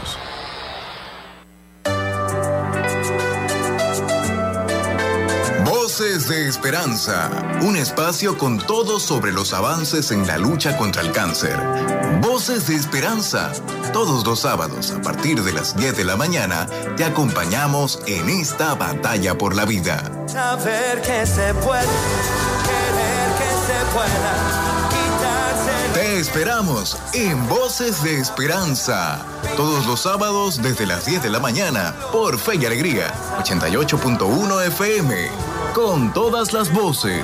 Voces 5.65 6.29
de 6.29 6.47
Esperanza, 6.47 7.31
un 7.61 7.77
espacio 7.77 8.37
con 8.37 8.59
todo 8.59 8.99
sobre 8.99 9.31
los 9.31 9.51
avances 9.53 10.11
en 10.11 10.27
la 10.27 10.37
lucha 10.37 10.77
contra 10.77 11.01
el 11.01 11.11
cáncer. 11.11 11.57
Voces 12.21 12.67
de 12.67 12.75
Esperanza, 12.75 13.51
todos 13.91 14.23
los 14.23 14.41
sábados 14.41 14.91
a 14.91 15.01
partir 15.01 15.41
de 15.41 15.53
las 15.53 15.75
10 15.75 15.97
de 15.97 16.03
la 16.03 16.15
mañana 16.15 16.67
te 16.95 17.03
acompañamos 17.03 17.99
en 18.05 18.29
esta 18.29 18.75
batalla 18.75 19.35
por 19.35 19.55
la 19.55 19.65
vida. 19.65 20.03
Saber 20.27 21.01
que 21.01 21.25
se 21.25 21.55
puede, 21.55 21.87
Te 25.93 26.19
esperamos 26.19 26.97
en 27.13 27.47
Voces 27.47 28.03
de 28.03 28.19
Esperanza, 28.19 29.25
todos 29.55 29.85
los 29.87 30.01
sábados 30.01 30.61
desde 30.61 30.85
las 30.85 31.05
10 31.05 31.23
de 31.23 31.29
la 31.29 31.39
mañana 31.39 31.95
por 32.11 32.37
Fe 32.37 32.55
y 32.55 32.65
Alegría, 32.65 33.13
88.1 33.39 34.67
FM, 34.67 35.29
con 35.73 36.13
todas 36.13 36.53
las 36.53 36.71
voces. 36.71 37.23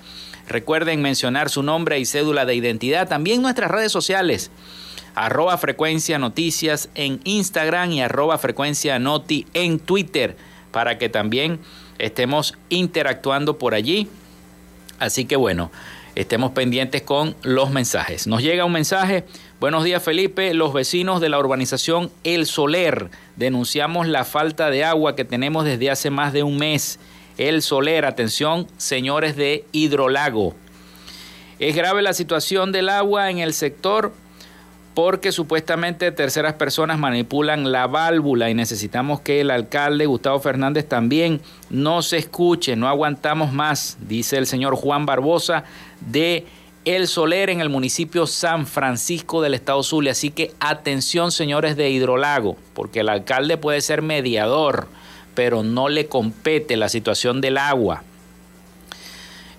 Recuerden 0.48 1.02
mencionar 1.02 1.50
su 1.50 1.64
nombre 1.64 2.00
y 2.00 2.06
cédula 2.06 2.46
de 2.46 2.56
identidad. 2.56 3.10
También 3.10 3.42
nuestras 3.42 3.70
redes 3.70 3.92
sociales 3.92 4.52
arroba 5.16 5.58
frecuencia 5.58 6.20
noticias 6.20 6.90
en 6.94 7.22
Instagram 7.24 7.94
y 7.94 8.02
arroba 8.02 8.38
frecuencia 8.38 9.00
noti 9.00 9.48
en 9.54 9.80
Twitter 9.80 10.36
para 10.72 10.98
que 10.98 11.10
también 11.10 11.60
estemos 11.98 12.54
interactuando 12.70 13.58
por 13.58 13.74
allí. 13.74 14.10
Así 15.00 15.26
que 15.26 15.38
bueno, 15.38 15.72
estemos 16.16 16.52
pendientes 16.52 17.02
con 17.02 17.36
los 17.44 17.72
mensajes. 17.72 18.28
Nos 18.28 18.42
llega 18.42 18.66
un 18.66 18.74
mensaje. 18.74 19.24
Buenos 19.62 19.86
días 19.86 20.04
Felipe, 20.04 20.54
los 20.54 20.74
vecinos 20.74 21.22
de 21.22 21.30
la 21.30 21.40
urbanización 21.40 22.12
El 22.26 22.46
Soler 22.46 23.10
denunciamos 23.38 24.08
la 24.08 24.26
falta 24.26 24.70
de 24.70 24.84
agua 24.84 25.16
que 25.16 25.24
tenemos 25.24 25.64
desde 25.64 25.90
hace 25.90 26.10
más 26.10 26.34
de 26.34 26.44
un 26.44 26.58
mes. 26.58 27.00
El 27.38 27.62
Soler, 27.62 28.06
atención 28.06 28.68
señores 28.78 29.38
de 29.38 29.66
Hidrolago. 29.72 30.56
Es 31.60 31.74
grave 31.74 32.02
la 32.02 32.14
situación 32.14 32.74
del 32.74 32.90
agua 32.90 33.30
en 33.30 33.40
el 33.40 33.54
sector 33.54 34.14
porque 34.96 35.34
supuestamente 35.34 36.10
terceras 36.14 36.54
personas 36.54 36.98
manipulan 36.98 37.72
la 37.74 37.86
válvula 37.86 38.50
y 38.50 38.54
necesitamos 38.54 39.20
que 39.20 39.42
el 39.42 39.52
alcalde 39.52 40.06
Gustavo 40.06 40.40
Fernández 40.40 40.88
también 40.88 41.42
no 41.70 42.02
se 42.02 42.18
escuche, 42.18 42.78
no 42.78 42.88
aguantamos 42.88 43.52
más, 43.52 43.98
dice 44.08 44.38
el 44.38 44.48
señor 44.48 44.78
Juan 44.78 45.06
Barbosa 45.06 45.66
de 46.00 46.46
El 46.86 47.10
Soler 47.10 47.50
en 47.50 47.60
el 47.60 47.68
municipio 47.68 48.26
San 48.26 48.66
Francisco 48.66 49.42
del 49.42 49.54
estado 49.54 49.84
Zulia. 49.84 50.14
Así 50.14 50.32
que 50.32 50.54
atención 50.62 51.34
señores 51.34 51.76
de 51.76 51.90
Hidrolago, 51.90 52.56
porque 52.74 53.02
el 53.02 53.10
alcalde 53.10 53.58
puede 53.58 53.82
ser 53.82 54.02
mediador, 54.02 54.88
pero 55.34 55.62
no 55.62 55.90
le 55.90 56.08
compete 56.08 56.78
la 56.78 56.88
situación 56.88 57.42
del 57.42 57.58
agua. 57.58 58.04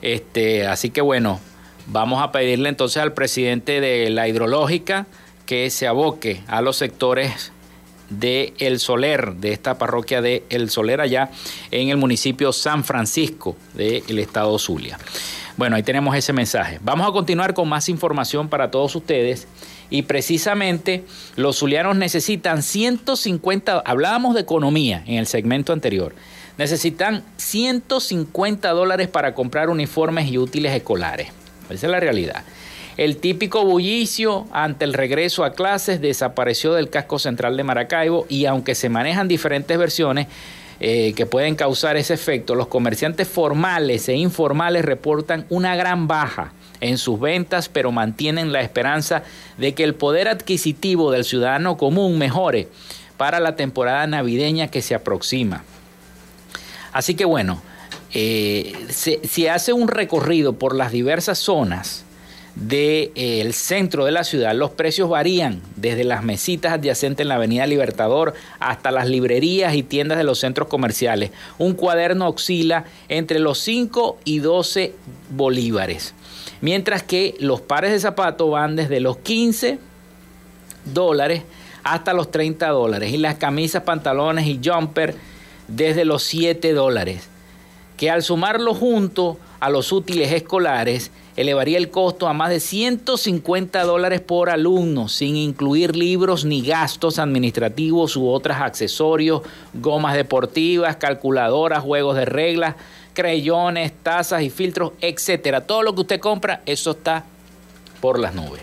Este, 0.00 0.66
así 0.66 0.88
que 0.88 1.02
bueno, 1.02 1.40
vamos 1.88 2.22
a 2.22 2.32
pedirle 2.32 2.70
entonces 2.70 3.02
al 3.02 3.12
presidente 3.12 3.82
de 3.82 4.08
la 4.08 4.28
hidrológica, 4.28 5.06
que 5.46 5.70
se 5.70 5.86
aboque 5.86 6.42
a 6.48 6.60
los 6.60 6.76
sectores 6.76 7.52
de 8.10 8.54
El 8.58 8.78
Soler, 8.78 9.34
de 9.36 9.52
esta 9.52 9.78
parroquia 9.78 10.20
de 10.20 10.44
El 10.50 10.70
Soler 10.70 11.00
allá 11.00 11.30
en 11.70 11.88
el 11.88 11.96
municipio 11.96 12.52
San 12.52 12.84
Francisco 12.84 13.56
del 13.74 14.18
estado 14.18 14.58
Zulia. 14.58 14.98
Bueno, 15.56 15.76
ahí 15.76 15.82
tenemos 15.82 16.14
ese 16.14 16.32
mensaje. 16.32 16.78
Vamos 16.82 17.08
a 17.08 17.12
continuar 17.12 17.54
con 17.54 17.68
más 17.68 17.88
información 17.88 18.48
para 18.48 18.70
todos 18.70 18.94
ustedes 18.94 19.48
y 19.88 20.02
precisamente 20.02 21.04
los 21.36 21.58
zulianos 21.58 21.96
necesitan 21.96 22.62
150, 22.62 23.82
hablábamos 23.84 24.34
de 24.34 24.42
economía 24.42 25.02
en 25.06 25.14
el 25.14 25.26
segmento 25.26 25.72
anterior, 25.72 26.14
necesitan 26.58 27.24
150 27.38 28.68
dólares 28.70 29.08
para 29.08 29.34
comprar 29.34 29.70
uniformes 29.70 30.28
y 30.28 30.38
útiles 30.38 30.74
escolares. 30.74 31.28
Esa 31.70 31.86
es 31.86 31.90
la 31.90 32.00
realidad. 32.00 32.44
El 32.96 33.18
típico 33.18 33.62
bullicio 33.62 34.46
ante 34.52 34.86
el 34.86 34.94
regreso 34.94 35.44
a 35.44 35.52
clases 35.52 36.00
desapareció 36.00 36.72
del 36.72 36.88
casco 36.88 37.18
central 37.18 37.56
de 37.58 37.64
Maracaibo 37.64 38.24
y 38.30 38.46
aunque 38.46 38.74
se 38.74 38.88
manejan 38.88 39.28
diferentes 39.28 39.76
versiones 39.76 40.28
eh, 40.80 41.12
que 41.14 41.26
pueden 41.26 41.56
causar 41.56 41.98
ese 41.98 42.14
efecto, 42.14 42.54
los 42.54 42.68
comerciantes 42.68 43.28
formales 43.28 44.08
e 44.08 44.14
informales 44.14 44.82
reportan 44.82 45.44
una 45.50 45.76
gran 45.76 46.08
baja 46.08 46.52
en 46.80 46.96
sus 46.96 47.20
ventas, 47.20 47.68
pero 47.68 47.92
mantienen 47.92 48.52
la 48.52 48.62
esperanza 48.62 49.24
de 49.58 49.74
que 49.74 49.84
el 49.84 49.94
poder 49.94 50.28
adquisitivo 50.28 51.10
del 51.10 51.24
ciudadano 51.24 51.76
común 51.76 52.16
mejore 52.16 52.68
para 53.18 53.40
la 53.40 53.56
temporada 53.56 54.06
navideña 54.06 54.68
que 54.68 54.80
se 54.80 54.94
aproxima. 54.94 55.64
Así 56.92 57.14
que 57.14 57.26
bueno, 57.26 57.60
eh, 58.14 58.72
se, 58.88 59.20
se 59.28 59.50
hace 59.50 59.74
un 59.74 59.88
recorrido 59.88 60.54
por 60.54 60.74
las 60.74 60.92
diversas 60.92 61.38
zonas 61.38 62.05
del 62.56 63.12
eh, 63.14 63.52
centro 63.52 64.06
de 64.06 64.12
la 64.12 64.24
ciudad, 64.24 64.54
los 64.54 64.70
precios 64.70 65.10
varían 65.10 65.60
desde 65.76 66.04
las 66.04 66.24
mesitas 66.24 66.72
adyacentes 66.72 67.22
en 67.22 67.28
la 67.28 67.34
Avenida 67.34 67.66
Libertador 67.66 68.32
hasta 68.60 68.90
las 68.90 69.08
librerías 69.08 69.74
y 69.74 69.82
tiendas 69.82 70.16
de 70.16 70.24
los 70.24 70.38
centros 70.38 70.66
comerciales. 70.66 71.32
Un 71.58 71.74
cuaderno 71.74 72.28
oscila 72.28 72.86
entre 73.10 73.40
los 73.40 73.58
5 73.58 74.18
y 74.24 74.38
12 74.38 74.94
bolívares, 75.30 76.14
mientras 76.62 77.02
que 77.02 77.34
los 77.40 77.60
pares 77.60 77.92
de 77.92 78.00
zapatos 78.00 78.50
van 78.50 78.74
desde 78.74 79.00
los 79.00 79.18
15 79.18 79.78
dólares 80.86 81.42
hasta 81.84 82.14
los 82.14 82.30
30 82.30 82.68
dólares 82.68 83.12
y 83.12 83.18
las 83.18 83.34
camisas, 83.34 83.82
pantalones 83.82 84.46
y 84.46 84.58
jumper 84.64 85.14
desde 85.68 86.06
los 86.06 86.22
7 86.24 86.72
dólares, 86.72 87.28
que 87.98 88.10
al 88.10 88.22
sumarlo 88.22 88.74
junto 88.74 89.38
a 89.66 89.68
los 89.70 89.90
útiles 89.90 90.30
escolares, 90.30 91.10
elevaría 91.34 91.76
el 91.76 91.90
costo 91.90 92.28
a 92.28 92.32
más 92.32 92.50
de 92.50 92.60
150 92.60 93.82
dólares 93.82 94.20
por 94.20 94.48
alumno, 94.48 95.08
sin 95.08 95.34
incluir 95.34 95.96
libros 95.96 96.44
ni 96.44 96.62
gastos 96.62 97.18
administrativos 97.18 98.16
u 98.16 98.28
otros 98.28 98.58
accesorios, 98.58 99.42
gomas 99.74 100.14
deportivas, 100.14 100.94
calculadoras, 100.98 101.82
juegos 101.82 102.14
de 102.14 102.26
reglas, 102.26 102.76
creyones, 103.12 103.92
tazas 104.04 104.42
y 104.42 104.50
filtros, 104.50 104.92
etcétera. 105.00 105.62
Todo 105.62 105.82
lo 105.82 105.96
que 105.96 106.02
usted 106.02 106.20
compra, 106.20 106.62
eso 106.64 106.92
está 106.92 107.24
por 108.00 108.20
las 108.20 108.36
nubes. 108.36 108.62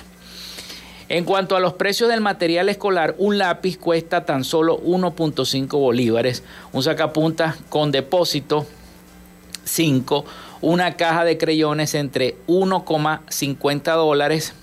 En 1.10 1.26
cuanto 1.26 1.58
a 1.58 1.60
los 1.60 1.74
precios 1.74 2.10
del 2.10 2.22
material 2.22 2.70
escolar, 2.70 3.14
un 3.18 3.38
lápiz 3.38 3.78
cuesta 3.78 4.24
tan 4.24 4.46
solo 4.46 4.80
1.5 4.80 5.68
bolívares, 5.68 6.46
un 6.72 6.82
sacapuntas 6.82 7.58
con 7.68 7.92
depósito 7.92 8.66
5, 9.66 10.26
una 10.64 10.96
caja 10.96 11.26
de 11.26 11.38
creyones 11.38 11.94
entre 11.94 12.38
1,50 12.48 13.96
dólares 13.96 14.54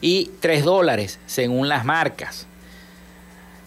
y 0.00 0.30
3 0.38 0.64
dólares 0.64 1.18
según 1.26 1.68
las 1.68 1.84
marcas. 1.84 2.46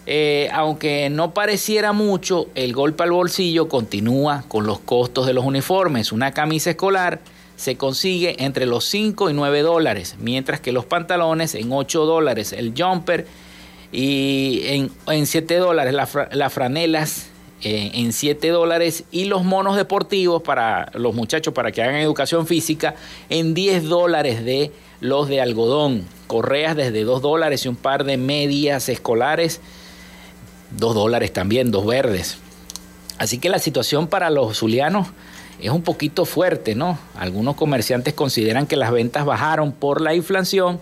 Eh, 0.06 0.48
aunque 0.52 1.10
no 1.10 1.34
pareciera 1.34 1.92
mucho, 1.92 2.48
el 2.54 2.72
golpe 2.72 3.02
al 3.02 3.10
bolsillo 3.10 3.68
continúa 3.68 4.44
con 4.48 4.66
los 4.66 4.78
costos 4.80 5.26
de 5.26 5.34
los 5.34 5.44
uniformes. 5.44 6.12
Una 6.12 6.32
camisa 6.32 6.70
escolar 6.70 7.20
se 7.56 7.76
consigue 7.76 8.42
entre 8.42 8.64
los 8.64 8.86
5 8.86 9.28
y 9.28 9.34
9 9.34 9.60
dólares, 9.60 10.16
mientras 10.18 10.60
que 10.60 10.72
los 10.72 10.86
pantalones 10.86 11.54
en 11.54 11.70
8 11.70 12.06
dólares, 12.06 12.54
el 12.54 12.72
jumper 12.76 13.26
y 13.92 14.62
en, 14.64 14.90
en 15.08 15.26
7 15.26 15.56
dólares, 15.56 15.92
las 15.92 16.52
franelas 16.54 17.33
eh, 17.64 17.92
en 17.94 18.12
7 18.12 18.48
dólares 18.50 19.04
y 19.10 19.24
los 19.24 19.42
monos 19.42 19.76
deportivos 19.76 20.42
para 20.42 20.90
los 20.92 21.14
muchachos 21.14 21.54
para 21.54 21.72
que 21.72 21.82
hagan 21.82 21.96
educación 21.96 22.46
física 22.46 22.94
en 23.30 23.54
10 23.54 23.84
dólares 23.84 24.44
de 24.44 24.70
los 25.00 25.28
de 25.28 25.40
algodón, 25.40 26.04
correas 26.26 26.76
desde 26.76 27.04
2 27.04 27.22
dólares 27.22 27.64
y 27.64 27.68
un 27.68 27.76
par 27.76 28.04
de 28.04 28.18
medias 28.18 28.90
escolares, 28.90 29.62
2 30.76 30.94
dólares 30.94 31.32
también, 31.32 31.70
dos 31.70 31.86
verdes. 31.86 32.36
Así 33.16 33.38
que 33.38 33.48
la 33.48 33.58
situación 33.58 34.08
para 34.08 34.28
los 34.28 34.58
zulianos 34.58 35.08
es 35.58 35.70
un 35.70 35.80
poquito 35.80 36.26
fuerte, 36.26 36.74
¿no? 36.74 36.98
Algunos 37.16 37.56
comerciantes 37.56 38.12
consideran 38.12 38.66
que 38.66 38.76
las 38.76 38.92
ventas 38.92 39.24
bajaron 39.24 39.72
por 39.72 40.02
la 40.02 40.14
inflación 40.14 40.80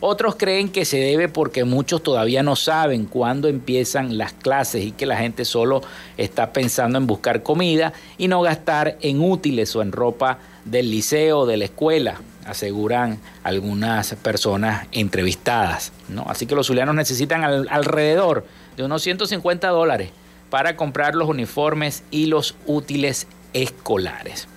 otros 0.00 0.36
creen 0.36 0.68
que 0.68 0.84
se 0.84 0.98
debe 0.98 1.28
porque 1.28 1.64
muchos 1.64 2.02
todavía 2.02 2.42
no 2.42 2.56
saben 2.56 3.06
cuándo 3.06 3.48
empiezan 3.48 4.18
las 4.18 4.32
clases 4.32 4.84
y 4.84 4.92
que 4.92 5.06
la 5.06 5.16
gente 5.16 5.44
solo 5.44 5.82
está 6.16 6.52
pensando 6.52 6.98
en 6.98 7.06
buscar 7.06 7.42
comida 7.42 7.92
y 8.18 8.28
no 8.28 8.42
gastar 8.42 8.98
en 9.00 9.20
útiles 9.20 9.74
o 9.74 9.82
en 9.82 9.92
ropa 9.92 10.38
del 10.64 10.90
liceo 10.90 11.40
o 11.40 11.46
de 11.46 11.56
la 11.56 11.64
escuela, 11.64 12.20
aseguran 12.44 13.18
algunas 13.42 14.14
personas 14.16 14.86
entrevistadas. 14.92 15.92
¿no? 16.08 16.24
Así 16.28 16.46
que 16.46 16.54
los 16.54 16.66
zulianos 16.66 16.94
necesitan 16.94 17.44
alrededor 17.44 18.44
de 18.76 18.84
unos 18.84 19.02
150 19.02 19.68
dólares 19.68 20.10
para 20.50 20.76
comprar 20.76 21.14
los 21.14 21.28
uniformes 21.28 22.04
y 22.10 22.26
los 22.26 22.54
útiles 22.66 23.26
escolares. 23.52 24.48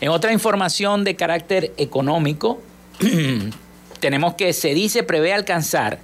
En 0.00 0.10
otra 0.10 0.32
información 0.32 1.04
de 1.04 1.16
carácter 1.16 1.72
económico, 1.76 2.60
tenemos 4.00 4.34
que 4.34 4.52
se 4.52 4.74
dice 4.74 5.02
prevé 5.02 5.32
alcanzar 5.32 5.98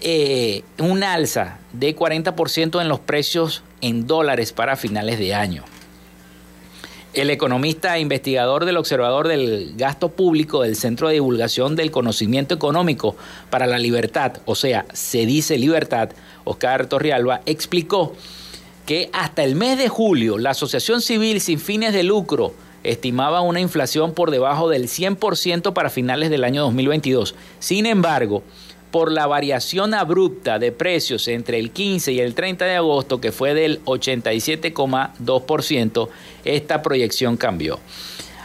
eh, 0.00 0.62
un 0.78 1.02
alza 1.02 1.58
de 1.72 1.96
40% 1.96 2.80
en 2.80 2.88
los 2.88 3.00
precios 3.00 3.62
en 3.80 4.06
dólares 4.06 4.52
para 4.52 4.76
finales 4.76 5.18
de 5.18 5.34
año. 5.34 5.64
El 7.14 7.30
economista 7.30 7.96
e 7.96 8.00
investigador 8.00 8.64
del 8.64 8.76
Observador 8.76 9.28
del 9.28 9.74
Gasto 9.76 10.10
Público 10.10 10.62
del 10.62 10.74
Centro 10.74 11.08
de 11.08 11.14
Divulgación 11.14 11.76
del 11.76 11.92
Conocimiento 11.92 12.54
Económico 12.54 13.16
para 13.50 13.66
la 13.66 13.78
Libertad, 13.78 14.32
o 14.46 14.56
sea, 14.56 14.84
se 14.92 15.24
dice 15.24 15.56
libertad, 15.56 16.10
Oscar 16.42 16.86
Torrialba, 16.86 17.40
explicó 17.46 18.14
que 18.84 19.10
hasta 19.12 19.44
el 19.44 19.54
mes 19.54 19.78
de 19.78 19.88
julio 19.88 20.38
la 20.38 20.50
Asociación 20.50 21.00
Civil 21.00 21.40
sin 21.40 21.60
fines 21.60 21.92
de 21.92 22.02
lucro 22.02 22.52
estimaba 22.84 23.40
una 23.40 23.60
inflación 23.60 24.14
por 24.14 24.30
debajo 24.30 24.68
del 24.68 24.84
100% 24.84 25.72
para 25.72 25.90
finales 25.90 26.30
del 26.30 26.44
año 26.44 26.62
2022. 26.62 27.34
Sin 27.58 27.86
embargo, 27.86 28.44
por 28.90 29.10
la 29.10 29.26
variación 29.26 29.92
abrupta 29.92 30.60
de 30.60 30.70
precios 30.70 31.26
entre 31.26 31.58
el 31.58 31.72
15 31.72 32.12
y 32.12 32.20
el 32.20 32.36
30 32.36 32.64
de 32.66 32.76
agosto, 32.76 33.20
que 33.20 33.32
fue 33.32 33.52
del 33.52 33.84
87,2%, 33.86 36.08
esta 36.44 36.80
proyección 36.80 37.36
cambió. 37.36 37.80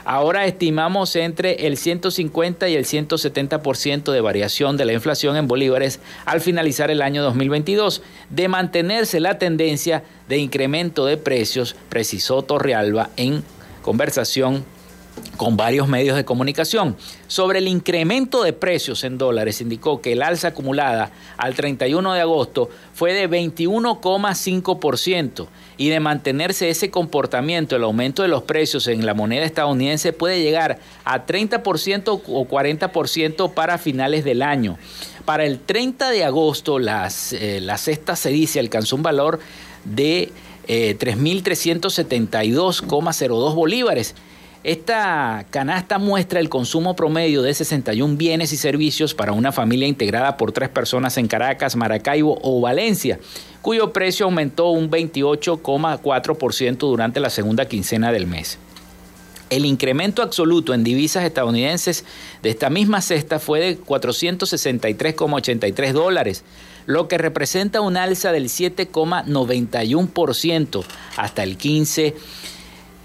Ahora 0.06 0.48
estimamos 0.48 1.16
entre 1.16 1.68
el 1.68 1.78
150 1.78 2.68
y 2.68 2.74
el 2.74 2.86
170% 2.86 4.12
de 4.12 4.22
variación 4.22 4.76
de 4.76 4.86
la 4.86 4.94
inflación 4.94 5.36
en 5.36 5.48
bolívares 5.48 6.00
al 6.26 6.42
finalizar 6.42 6.90
el 6.90 7.04
año 7.04 7.22
2022. 7.22 8.02
De 8.32 8.48
mantenerse 8.48 9.20
la 9.20 9.38
tendencia 9.38 10.04
de 10.28 10.40
incremento 10.40 11.06
de 11.06 11.18
precios, 11.18 11.76
precisó 11.90 12.42
Torrealba 12.42 13.12
en 13.18 13.44
conversación 13.82 14.64
con 15.38 15.58
varios 15.58 15.88
medios 15.88 16.16
de 16.16 16.26
comunicación. 16.26 16.96
Sobre 17.28 17.58
el 17.60 17.68
incremento 17.68 18.44
de 18.44 18.54
precios 18.54 19.04
en 19.04 19.18
dólares, 19.18 19.62
indicó 19.62 20.00
que 20.02 20.14
el 20.14 20.22
alza 20.22 20.50
acumulada 20.50 21.10
al 21.38 21.56
31 21.56 22.14
de 22.14 22.22
agosto 22.22 22.70
fue 22.94 23.14
de 23.14 23.28
21,5% 23.30 25.48
y 25.78 25.90
de 25.90 26.00
mantenerse 26.00 26.70
ese 26.70 26.90
comportamiento, 26.90 27.76
el 27.76 27.84
aumento 27.84 28.24
de 28.24 28.30
los 28.30 28.44
precios 28.44 28.88
en 28.88 29.06
la 29.06 29.14
moneda 29.14 29.44
estadounidense 29.46 30.14
puede 30.14 30.42
llegar 30.42 30.80
a 31.06 31.26
30% 31.26 32.22
o 32.28 32.48
40% 32.48 33.54
para 33.54 33.78
finales 33.78 34.26
del 34.26 34.42
año. 34.42 34.78
Para 35.26 35.46
el 35.46 35.60
30 35.60 36.10
de 36.10 36.26
agosto, 36.26 36.80
las, 36.80 37.34
eh, 37.34 37.60
la 37.62 37.78
cesta 37.78 38.16
se 38.16 38.30
dice 38.30 38.60
alcanzó 38.60 38.96
un 38.96 39.04
valor 39.04 39.40
de 39.86 40.32
3.372,02 40.70 43.52
eh, 43.52 43.56
bolívares. 43.56 44.16
Esta 44.64 45.46
canasta 45.52 46.00
muestra 46.00 46.40
el 46.42 46.50
consumo 46.50 46.96
promedio 46.96 47.42
de 47.42 47.54
61 47.54 48.18
bienes 48.18 48.52
y 48.52 48.58
servicios 48.58 49.14
para 49.14 49.32
una 49.32 49.54
familia 49.54 49.88
integrada 49.88 50.36
por 50.36 50.52
tres 50.52 50.68
personas 50.68 51.18
en 51.18 51.28
Caracas, 51.28 51.78
Maracaibo 51.78 52.38
o 52.44 52.60
Valencia, 52.60 53.22
cuyo 53.62 53.94
precio 53.94 54.26
aumentó 54.26 54.70
un 54.70 54.92
28,4% 54.92 56.78
durante 56.78 57.22
la 57.22 57.30
segunda 57.30 57.66
quincena 57.66 58.12
del 58.12 58.28
mes. 58.28 58.58
El 59.50 59.66
incremento 59.66 60.22
absoluto 60.22 60.74
en 60.74 60.84
divisas 60.84 61.24
estadounidenses 61.24 62.04
de 62.44 62.50
esta 62.50 62.70
misma 62.70 63.00
cesta 63.02 63.40
fue 63.40 63.62
de 63.62 63.82
463,83 63.82 65.94
dólares, 65.94 66.44
lo 66.90 67.08
que 67.08 67.18
representa 67.20 67.80
un 67.82 67.98
alza 67.98 68.32
del 68.32 68.46
7,91% 68.46 70.84
hasta 71.18 71.44
el 71.44 71.56
15 71.56 72.16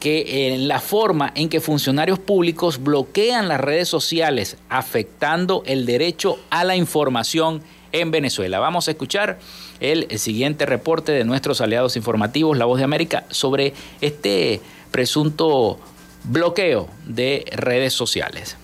que 0.00 0.52
en 0.54 0.68
la 0.68 0.80
forma 0.80 1.32
en 1.34 1.48
que 1.48 1.60
funcionarios 1.60 2.18
públicos 2.18 2.82
bloquean 2.82 3.48
las 3.48 3.60
redes 3.60 3.88
sociales, 3.88 4.56
afectando 4.68 5.62
el 5.66 5.86
derecho 5.86 6.38
a 6.50 6.64
la 6.64 6.76
información 6.76 7.62
en 7.92 8.10
Venezuela. 8.10 8.58
Vamos 8.58 8.88
a 8.88 8.92
escuchar 8.92 9.38
el 9.80 10.18
siguiente 10.18 10.66
reporte 10.66 11.12
de 11.12 11.24
nuestros 11.24 11.60
aliados 11.60 11.96
informativos, 11.96 12.56
La 12.56 12.64
Voz 12.64 12.78
de 12.78 12.84
América, 12.84 13.24
sobre 13.30 13.74
este 14.00 14.60
presunto 14.90 15.78
bloqueo 16.24 16.88
de 17.06 17.44
redes 17.52 17.92
sociales. 17.92 18.56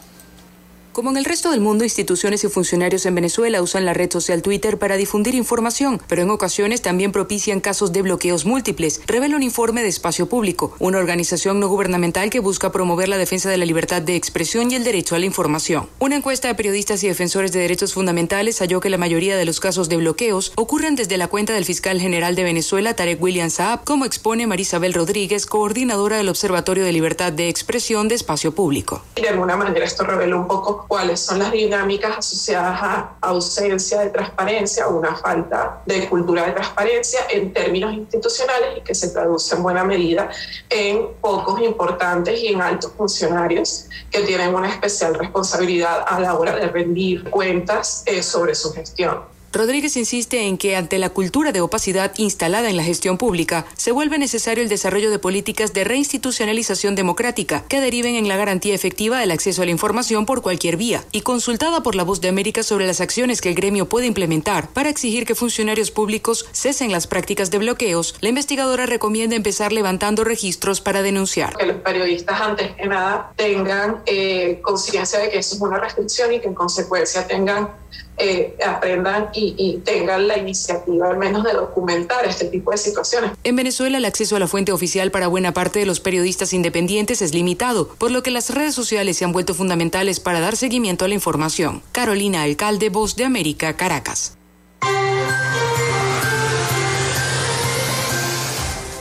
Como 0.94 1.10
en 1.10 1.16
el 1.16 1.24
resto 1.24 1.50
del 1.50 1.60
mundo, 1.60 1.82
instituciones 1.82 2.44
y 2.44 2.48
funcionarios 2.48 3.04
en 3.04 3.16
Venezuela 3.16 3.60
usan 3.60 3.84
la 3.84 3.94
red 3.94 4.12
social 4.12 4.42
Twitter 4.42 4.78
para 4.78 4.96
difundir 4.96 5.34
información, 5.34 6.00
pero 6.06 6.22
en 6.22 6.30
ocasiones 6.30 6.82
también 6.82 7.10
propician 7.10 7.58
casos 7.58 7.92
de 7.92 8.02
bloqueos 8.02 8.44
múltiples, 8.44 9.00
revela 9.04 9.34
un 9.34 9.42
informe 9.42 9.82
de 9.82 9.88
Espacio 9.88 10.28
Público, 10.28 10.76
una 10.78 10.98
organización 10.98 11.58
no 11.58 11.66
gubernamental 11.66 12.30
que 12.30 12.38
busca 12.38 12.70
promover 12.70 13.08
la 13.08 13.18
defensa 13.18 13.50
de 13.50 13.56
la 13.56 13.64
libertad 13.64 14.02
de 14.02 14.14
expresión 14.14 14.70
y 14.70 14.76
el 14.76 14.84
derecho 14.84 15.16
a 15.16 15.18
la 15.18 15.26
información. 15.26 15.88
Una 15.98 16.14
encuesta 16.14 16.46
de 16.46 16.54
periodistas 16.54 17.02
y 17.02 17.08
defensores 17.08 17.50
de 17.50 17.58
derechos 17.58 17.92
fundamentales 17.92 18.60
halló 18.60 18.78
que 18.78 18.88
la 18.88 18.96
mayoría 18.96 19.36
de 19.36 19.46
los 19.46 19.58
casos 19.58 19.88
de 19.88 19.96
bloqueos 19.96 20.52
ocurren 20.54 20.94
desde 20.94 21.18
la 21.18 21.26
cuenta 21.26 21.54
del 21.54 21.64
fiscal 21.64 22.00
general 22.00 22.36
de 22.36 22.44
Venezuela, 22.44 22.94
Tarek 22.94 23.20
William 23.20 23.50
Saab, 23.50 23.82
como 23.82 24.04
expone 24.04 24.46
Marisabel 24.46 24.94
Rodríguez, 24.94 25.46
coordinadora 25.46 26.18
del 26.18 26.28
Observatorio 26.28 26.84
de 26.84 26.92
Libertad 26.92 27.32
de 27.32 27.48
Expresión 27.48 28.06
de 28.06 28.14
Espacio 28.14 28.54
Público. 28.54 29.02
De 29.16 29.28
alguna 29.28 29.56
manera 29.56 29.84
esto 29.84 30.04
revela 30.04 30.36
un 30.36 30.46
poco 30.46 30.83
cuáles 30.88 31.20
son 31.20 31.38
las 31.38 31.52
dinámicas 31.52 32.18
asociadas 32.18 32.78
a 32.82 33.16
ausencia 33.20 34.00
de 34.00 34.10
transparencia 34.10 34.88
o 34.88 34.98
una 34.98 35.14
falta 35.16 35.82
de 35.86 36.08
cultura 36.08 36.46
de 36.46 36.52
transparencia 36.52 37.20
en 37.30 37.52
términos 37.52 37.94
institucionales 37.94 38.78
y 38.78 38.80
que 38.82 38.94
se 38.94 39.08
traduce 39.08 39.54
en 39.54 39.62
buena 39.62 39.84
medida 39.84 40.30
en 40.70 41.08
pocos 41.20 41.60
importantes 41.60 42.40
y 42.40 42.48
en 42.48 42.62
altos 42.62 42.92
funcionarios 42.96 43.86
que 44.10 44.20
tienen 44.20 44.54
una 44.54 44.68
especial 44.68 45.14
responsabilidad 45.14 46.04
a 46.06 46.20
la 46.20 46.34
hora 46.34 46.56
de 46.56 46.68
rendir 46.68 47.28
cuentas 47.30 48.02
eh, 48.06 48.22
sobre 48.22 48.54
su 48.54 48.72
gestión. 48.72 49.33
Rodríguez 49.54 49.96
insiste 49.96 50.42
en 50.42 50.58
que 50.58 50.74
ante 50.74 50.98
la 50.98 51.10
cultura 51.10 51.52
de 51.52 51.60
opacidad 51.60 52.12
instalada 52.16 52.68
en 52.68 52.76
la 52.76 52.82
gestión 52.82 53.18
pública, 53.18 53.66
se 53.76 53.92
vuelve 53.92 54.18
necesario 54.18 54.62
el 54.64 54.68
desarrollo 54.68 55.10
de 55.10 55.20
políticas 55.20 55.72
de 55.72 55.84
reinstitucionalización 55.84 56.96
democrática 56.96 57.64
que 57.68 57.80
deriven 57.80 58.16
en 58.16 58.26
la 58.26 58.36
garantía 58.36 58.74
efectiva 58.74 59.20
del 59.20 59.30
acceso 59.30 59.62
a 59.62 59.64
la 59.64 59.70
información 59.70 60.26
por 60.26 60.42
cualquier 60.42 60.76
vía. 60.76 61.04
Y 61.12 61.20
consultada 61.20 61.82
por 61.82 61.94
la 61.94 62.02
Voz 62.02 62.20
de 62.20 62.28
América 62.28 62.64
sobre 62.64 62.86
las 62.86 63.00
acciones 63.00 63.40
que 63.40 63.48
el 63.48 63.54
gremio 63.54 63.88
puede 63.88 64.06
implementar 64.06 64.68
para 64.70 64.90
exigir 64.90 65.24
que 65.24 65.36
funcionarios 65.36 65.92
públicos 65.92 66.46
cesen 66.52 66.90
las 66.90 67.06
prácticas 67.06 67.50
de 67.52 67.58
bloqueos, 67.58 68.16
la 68.20 68.30
investigadora 68.30 68.86
recomienda 68.86 69.36
empezar 69.36 69.72
levantando 69.72 70.24
registros 70.24 70.80
para 70.80 71.02
denunciar. 71.02 71.56
Que 71.56 71.66
los 71.66 71.76
periodistas 71.76 72.40
antes 72.40 72.72
que 72.72 72.86
nada 72.86 73.32
tengan 73.36 74.02
eh, 74.06 74.60
conciencia 74.62 75.20
de 75.20 75.30
que 75.30 75.38
eso 75.38 75.54
es 75.54 75.60
una 75.60 75.78
restricción 75.78 76.32
y 76.32 76.40
que 76.40 76.48
en 76.48 76.54
consecuencia 76.54 77.26
tengan 77.26 77.83
eh, 78.16 78.56
aprendan 78.64 79.28
y, 79.34 79.54
y, 79.58 79.78
tengan 79.78 80.28
la 80.28 80.38
iniciativa 80.38 81.08
al 81.08 81.18
menos 81.18 81.42
de 81.42 81.52
documentar 81.52 82.24
este 82.26 82.44
tipo 82.44 82.70
de 82.70 82.78
situaciones. 82.78 83.32
En 83.42 83.56
Venezuela 83.56 83.98
el 83.98 84.04
acceso 84.04 84.36
a 84.36 84.38
la 84.38 84.46
fuente 84.46 84.70
oficial 84.70 85.10
para 85.10 85.26
buena 85.26 85.52
parte 85.52 85.80
de 85.80 85.86
los 85.86 85.98
periodistas 85.98 86.52
independientes 86.52 87.22
es 87.22 87.34
limitado, 87.34 87.88
por 87.88 88.12
lo 88.12 88.22
que 88.22 88.30
las 88.30 88.50
redes 88.50 88.74
sociales 88.74 89.16
se 89.16 89.24
han 89.24 89.32
vuelto 89.32 89.52
fundamentales 89.54 90.20
para 90.20 90.40
dar 90.40 90.56
seguimiento 90.56 91.04
a 91.04 91.08
la 91.08 91.14
información. 91.14 91.82
Carolina 91.90 92.42
Alcalde, 92.42 92.88
Voz 92.88 93.16
de 93.16 93.24
América, 93.24 93.76
Caracas. 93.76 94.36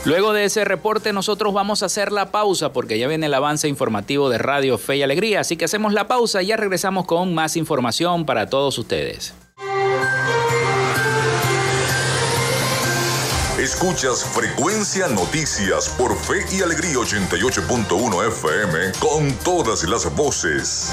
Luego 0.04 0.34
de 0.34 0.44
ese 0.44 0.66
reporte 0.66 1.14
nosotros 1.14 1.54
vamos 1.54 1.82
a 1.82 1.86
hacer 1.86 2.12
la 2.12 2.30
pausa 2.30 2.72
porque 2.74 2.98
ya 2.98 3.08
viene 3.08 3.26
el 3.26 3.34
avance 3.34 3.68
informativo 3.68 4.28
de 4.28 4.36
Radio 4.36 4.76
Fe 4.76 4.96
y 4.96 5.02
Alegría, 5.02 5.40
así 5.40 5.56
que 5.56 5.64
hacemos 5.64 5.94
la 5.94 6.06
pausa 6.06 6.42
y 6.42 6.48
ya 6.48 6.58
regresamos 6.58 7.06
con 7.06 7.34
más 7.34 7.56
información 7.56 8.26
para 8.26 8.50
todos 8.50 8.76
ustedes. 8.78 9.32
Escuchas 13.58 14.24
Frecuencia 14.24 15.08
Noticias 15.08 15.88
por 15.96 16.14
Fe 16.14 16.44
y 16.52 16.60
Alegría 16.60 16.96
88.1 16.96 18.28
FM 18.28 18.92
con 19.00 19.32
todas 19.38 19.84
las 19.84 20.14
voces. 20.14 20.92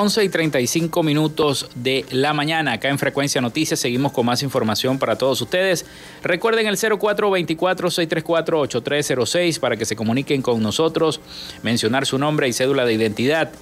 Y 0.00 0.28
35 0.30 1.02
minutos 1.02 1.68
de 1.74 2.06
la 2.10 2.32
mañana. 2.32 2.72
Acá 2.72 2.88
en 2.88 2.98
Frecuencia 2.98 3.42
Noticias 3.42 3.78
seguimos 3.78 4.12
con 4.12 4.24
más 4.24 4.42
información 4.42 4.98
para 4.98 5.18
todos 5.18 5.42
ustedes. 5.42 5.84
Recuerden 6.22 6.66
el 6.66 6.78
0424-634-8306 6.78 9.60
para 9.60 9.76
que 9.76 9.84
se 9.84 9.96
comuniquen 9.96 10.40
con 10.40 10.62
nosotros, 10.62 11.20
mencionar 11.62 12.06
su 12.06 12.16
nombre 12.16 12.48
y 12.48 12.54
cédula 12.54 12.86
de 12.86 12.94
identidad. 12.94 13.52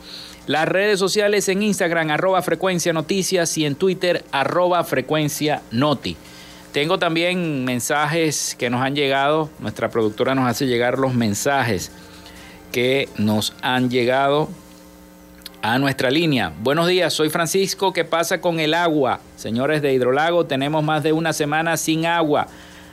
Las 0.47 0.69
redes 0.69 1.01
sociales 1.01 1.49
en 1.49 1.65
Instagram, 1.65 2.11
arroba 2.11 2.41
Frecuencia 2.41 2.93
Noticias 2.93 3.59
y 3.59 3.65
en 3.65 3.75
Twitter, 3.75 4.25
arroba 4.31 4.85
Frecuencia 4.85 5.63
Noti. 5.73 6.17
Tengo 6.73 7.01
también 7.01 7.65
mensajes 7.65 8.55
que 8.57 8.71
nos 8.71 8.83
han 8.83 8.95
llegado. 8.95 9.51
Nuestra 9.59 9.91
productora 9.91 10.37
nos 10.37 10.49
hace 10.49 10.69
llegar 10.69 11.01
los 11.01 11.15
mensajes 11.15 11.91
que 12.71 13.09
nos 13.17 13.55
han 13.61 13.91
llegado 13.91 14.49
a 15.63 15.79
nuestra 15.79 16.11
línea. 16.11 16.53
Buenos 16.61 16.87
días, 16.87 17.13
soy 17.13 17.31
Francisco. 17.31 17.93
¿Qué 17.93 18.05
pasa 18.05 18.41
con 18.41 18.61
el 18.61 18.75
agua? 18.75 19.21
Señores 19.37 19.83
de 19.83 19.93
Hidrolago, 19.93 20.47
tenemos 20.47 20.85
más 20.85 21.03
de 21.03 21.13
una 21.13 21.33
semana 21.33 21.77
sin 21.77 22.07
agua. 22.07 22.47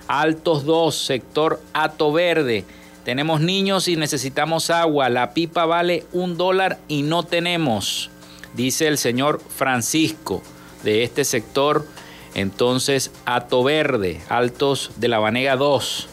Altos 0.08 0.66
2, 0.66 0.96
sector 0.96 1.62
Ato 1.74 2.12
Verde. 2.12 2.66
Tenemos 3.04 3.42
niños 3.42 3.88
y 3.88 3.96
necesitamos 3.96 4.70
agua. 4.70 5.10
La 5.10 5.34
pipa 5.34 5.66
vale 5.66 6.06
un 6.12 6.38
dólar 6.38 6.80
y 6.88 7.04
no 7.04 7.24
tenemos, 7.24 8.10
dice 8.56 8.88
el 8.88 8.98
señor 8.98 9.42
Francisco 9.48 10.42
de 10.84 11.04
este 11.04 11.24
sector. 11.24 11.86
Entonces, 12.34 13.12
Ato 13.26 13.64
Verde, 13.64 14.22
Altos 14.28 14.92
de 14.98 15.08
la 15.08 15.20
Banega 15.20 15.56
2. 15.56 16.10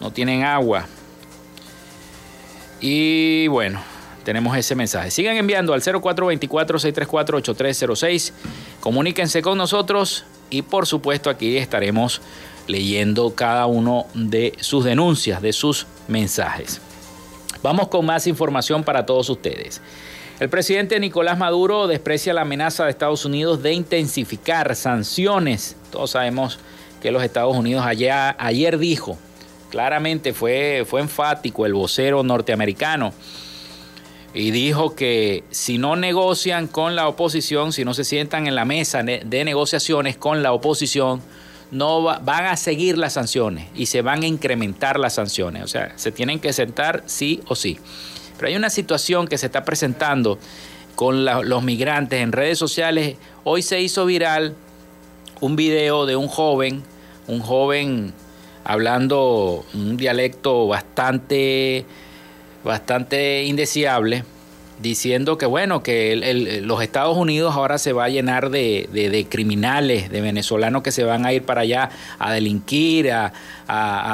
No 0.00 0.10
tienen 0.10 0.42
agua. 0.44 0.86
Y 2.80 3.46
bueno, 3.46 3.80
tenemos 4.22 4.56
ese 4.56 4.74
mensaje. 4.74 5.10
Sigan 5.10 5.36
enviando 5.36 5.74
al 5.74 5.82
0424-634-8306. 5.82 8.32
Comuníquense 8.80 9.42
con 9.42 9.58
nosotros 9.58 10.24
y 10.50 10.62
por 10.62 10.86
supuesto 10.86 11.28
aquí 11.30 11.56
estaremos 11.56 12.20
leyendo 12.66 13.34
cada 13.34 13.66
uno 13.66 14.06
de 14.14 14.54
sus 14.60 14.84
denuncias, 14.84 15.42
de 15.42 15.52
sus 15.52 15.86
mensajes. 16.08 16.80
Vamos 17.62 17.88
con 17.88 18.06
más 18.06 18.26
información 18.26 18.82
para 18.82 19.06
todos 19.06 19.30
ustedes. 19.30 19.80
El 20.40 20.48
presidente 20.48 20.98
Nicolás 20.98 21.38
Maduro 21.38 21.86
desprecia 21.86 22.34
la 22.34 22.40
amenaza 22.40 22.84
de 22.84 22.90
Estados 22.90 23.24
Unidos 23.24 23.62
de 23.62 23.72
intensificar 23.72 24.74
sanciones. 24.74 25.76
Todos 25.92 26.10
sabemos 26.10 26.58
que 27.00 27.12
los 27.12 27.22
Estados 27.22 27.56
Unidos 27.56 27.84
ayer, 27.86 28.78
dijo, 28.78 29.16
claramente 29.70 30.32
fue, 30.32 30.84
fue 30.84 31.00
enfático 31.00 31.66
el 31.66 31.74
vocero 31.74 32.24
norteamericano, 32.24 33.14
y 34.34 34.50
dijo 34.50 34.94
que 34.94 35.44
si 35.50 35.78
no 35.78 35.96
negocian 35.96 36.66
con 36.66 36.96
la 36.96 37.08
oposición, 37.08 37.72
si 37.72 37.84
no 37.84 37.94
se 37.94 38.04
sientan 38.04 38.46
en 38.46 38.54
la 38.54 38.64
mesa 38.64 39.02
de 39.02 39.44
negociaciones 39.44 40.16
con 40.16 40.42
la 40.42 40.52
oposición, 40.52 41.20
no 41.72 42.02
van 42.02 42.44
a 42.44 42.56
seguir 42.56 42.98
las 42.98 43.14
sanciones 43.14 43.66
y 43.74 43.86
se 43.86 44.02
van 44.02 44.22
a 44.22 44.26
incrementar 44.26 44.98
las 44.98 45.14
sanciones. 45.14 45.64
O 45.64 45.68
sea, 45.68 45.92
se 45.96 46.12
tienen 46.12 46.38
que 46.38 46.52
sentar 46.52 47.02
sí 47.06 47.40
o 47.48 47.54
sí. 47.54 47.78
Pero 48.36 48.48
hay 48.48 48.56
una 48.56 48.70
situación 48.70 49.26
que 49.26 49.38
se 49.38 49.46
está 49.46 49.64
presentando 49.64 50.38
con 50.94 51.24
los 51.24 51.62
migrantes 51.62 52.20
en 52.20 52.32
redes 52.32 52.58
sociales. 52.58 53.16
Hoy 53.44 53.62
se 53.62 53.80
hizo 53.80 54.04
viral 54.04 54.54
un 55.40 55.56
video 55.56 56.04
de 56.04 56.14
un 56.14 56.28
joven, 56.28 56.82
un 57.26 57.40
joven 57.40 58.12
hablando 58.64 59.64
un 59.72 59.96
dialecto 59.96 60.68
bastante, 60.68 61.86
bastante 62.64 63.44
indeseable 63.44 64.24
diciendo 64.82 65.38
que 65.38 65.46
bueno, 65.46 65.82
que 65.82 66.60
los 66.62 66.82
Estados 66.82 67.16
Unidos 67.16 67.54
ahora 67.54 67.78
se 67.78 67.92
va 67.92 68.04
a 68.04 68.08
llenar 68.08 68.50
de, 68.50 69.26
criminales, 69.30 70.10
de 70.10 70.20
venezolanos 70.20 70.82
que 70.82 70.92
se 70.92 71.04
van 71.04 71.24
a 71.24 71.32
ir 71.32 71.44
para 71.44 71.62
allá 71.62 71.90
a 72.18 72.32
delinquir, 72.32 73.10
a, 73.12 73.32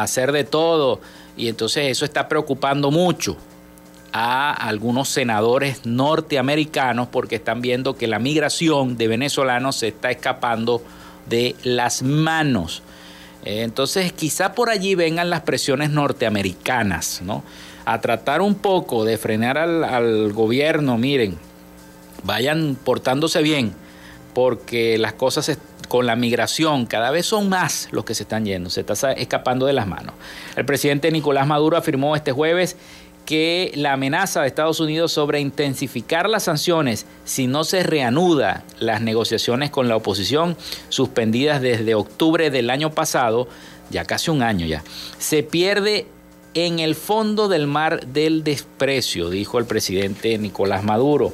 hacer 0.02 0.30
de 0.32 0.44
todo. 0.44 1.00
Y 1.36 1.48
entonces 1.48 1.86
eso 1.86 2.04
está 2.04 2.28
preocupando 2.28 2.90
mucho 2.90 3.36
a 4.12 4.52
algunos 4.52 5.08
senadores 5.08 5.84
norteamericanos 5.84 7.08
porque 7.08 7.36
están 7.36 7.60
viendo 7.60 7.96
que 7.96 8.06
la 8.06 8.18
migración 8.18 8.96
de 8.96 9.08
venezolanos 9.08 9.76
se 9.76 9.88
está 9.88 10.10
escapando 10.10 10.82
de 11.26 11.56
las 11.62 12.02
manos. 12.02 12.82
Entonces 13.44 14.12
quizá 14.12 14.52
por 14.54 14.68
allí 14.68 14.94
vengan 14.94 15.30
las 15.30 15.42
presiones 15.42 15.90
norteamericanas, 15.90 17.22
¿no? 17.22 17.44
A 17.90 18.02
tratar 18.02 18.42
un 18.42 18.54
poco 18.54 19.06
de 19.06 19.16
frenar 19.16 19.56
al, 19.56 20.30
gobierno, 20.34 20.98
miren, 20.98 21.38
vayan 22.22 22.76
portándose 22.84 23.40
bien, 23.40 23.72
porque 24.34 24.98
las 24.98 25.14
cosas 25.14 25.58
con 25.88 26.04
la 26.04 26.14
migración 26.14 26.84
cada 26.84 27.10
vez 27.10 27.24
son 27.24 27.48
más 27.48 27.88
los 27.90 28.04
que 28.04 28.14
se 28.14 28.24
están 28.24 28.44
yendo, 28.44 28.68
se 28.68 28.82
está 28.82 29.12
escapando 29.12 29.64
de 29.64 29.72
las 29.72 29.86
manos. 29.86 30.14
El 30.54 30.66
presidente 30.66 31.10
Nicolás 31.10 31.46
Maduro 31.46 31.78
afirmó 31.78 32.14
este 32.14 32.30
jueves 32.30 32.76
que 33.24 33.72
la 33.74 33.94
amenaza 33.94 34.42
de 34.42 34.48
Estados 34.48 34.80
Unidos 34.80 35.10
sobre 35.10 35.40
intensificar 35.40 36.28
las 36.28 36.42
sanciones 36.42 37.06
si 37.24 37.46
no 37.46 37.64
se 37.64 37.84
reanuda 37.84 38.64
las 38.80 39.00
negociaciones 39.00 39.70
con 39.70 39.88
la 39.88 39.96
oposición 39.96 40.58
suspendidas 40.90 41.62
desde 41.62 41.94
octubre 41.94 42.50
del 42.50 42.68
año 42.68 42.90
pasado, 42.90 43.48
ya 43.88 44.04
casi 44.04 44.30
un 44.30 44.42
año 44.42 44.66
ya, 44.66 44.84
se 45.16 45.42
pierde 45.42 46.06
en 46.66 46.78
el 46.78 46.94
fondo 46.94 47.48
del 47.48 47.66
mar 47.66 48.06
del 48.06 48.42
desprecio, 48.42 49.30
dijo 49.30 49.58
el 49.58 49.66
presidente 49.66 50.36
Nicolás 50.38 50.82
Maduro. 50.82 51.32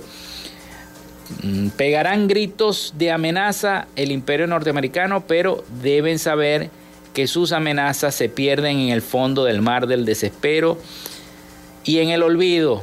Mm, 1.42 1.68
pegarán 1.68 2.28
gritos 2.28 2.94
de 2.98 3.10
amenaza 3.10 3.86
el 3.96 4.12
imperio 4.12 4.46
norteamericano, 4.46 5.24
pero 5.26 5.64
deben 5.82 6.18
saber 6.18 6.70
que 7.14 7.26
sus 7.26 7.52
amenazas 7.52 8.14
se 8.14 8.28
pierden 8.28 8.78
en 8.78 8.88
el 8.90 9.00
fondo 9.00 9.44
del 9.44 9.62
mar 9.62 9.86
del 9.86 10.04
desespero 10.04 10.78
y 11.84 11.98
en 12.00 12.10
el 12.10 12.22
olvido, 12.22 12.82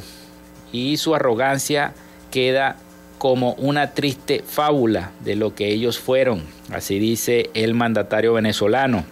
y 0.72 0.96
su 0.96 1.14
arrogancia 1.14 1.92
queda 2.30 2.76
como 3.18 3.52
una 3.54 3.92
triste 3.92 4.42
fábula 4.44 5.12
de 5.20 5.36
lo 5.36 5.54
que 5.54 5.68
ellos 5.68 5.98
fueron, 5.98 6.42
así 6.72 6.98
dice 6.98 7.50
el 7.54 7.74
mandatario 7.74 8.32
venezolano. 8.32 9.04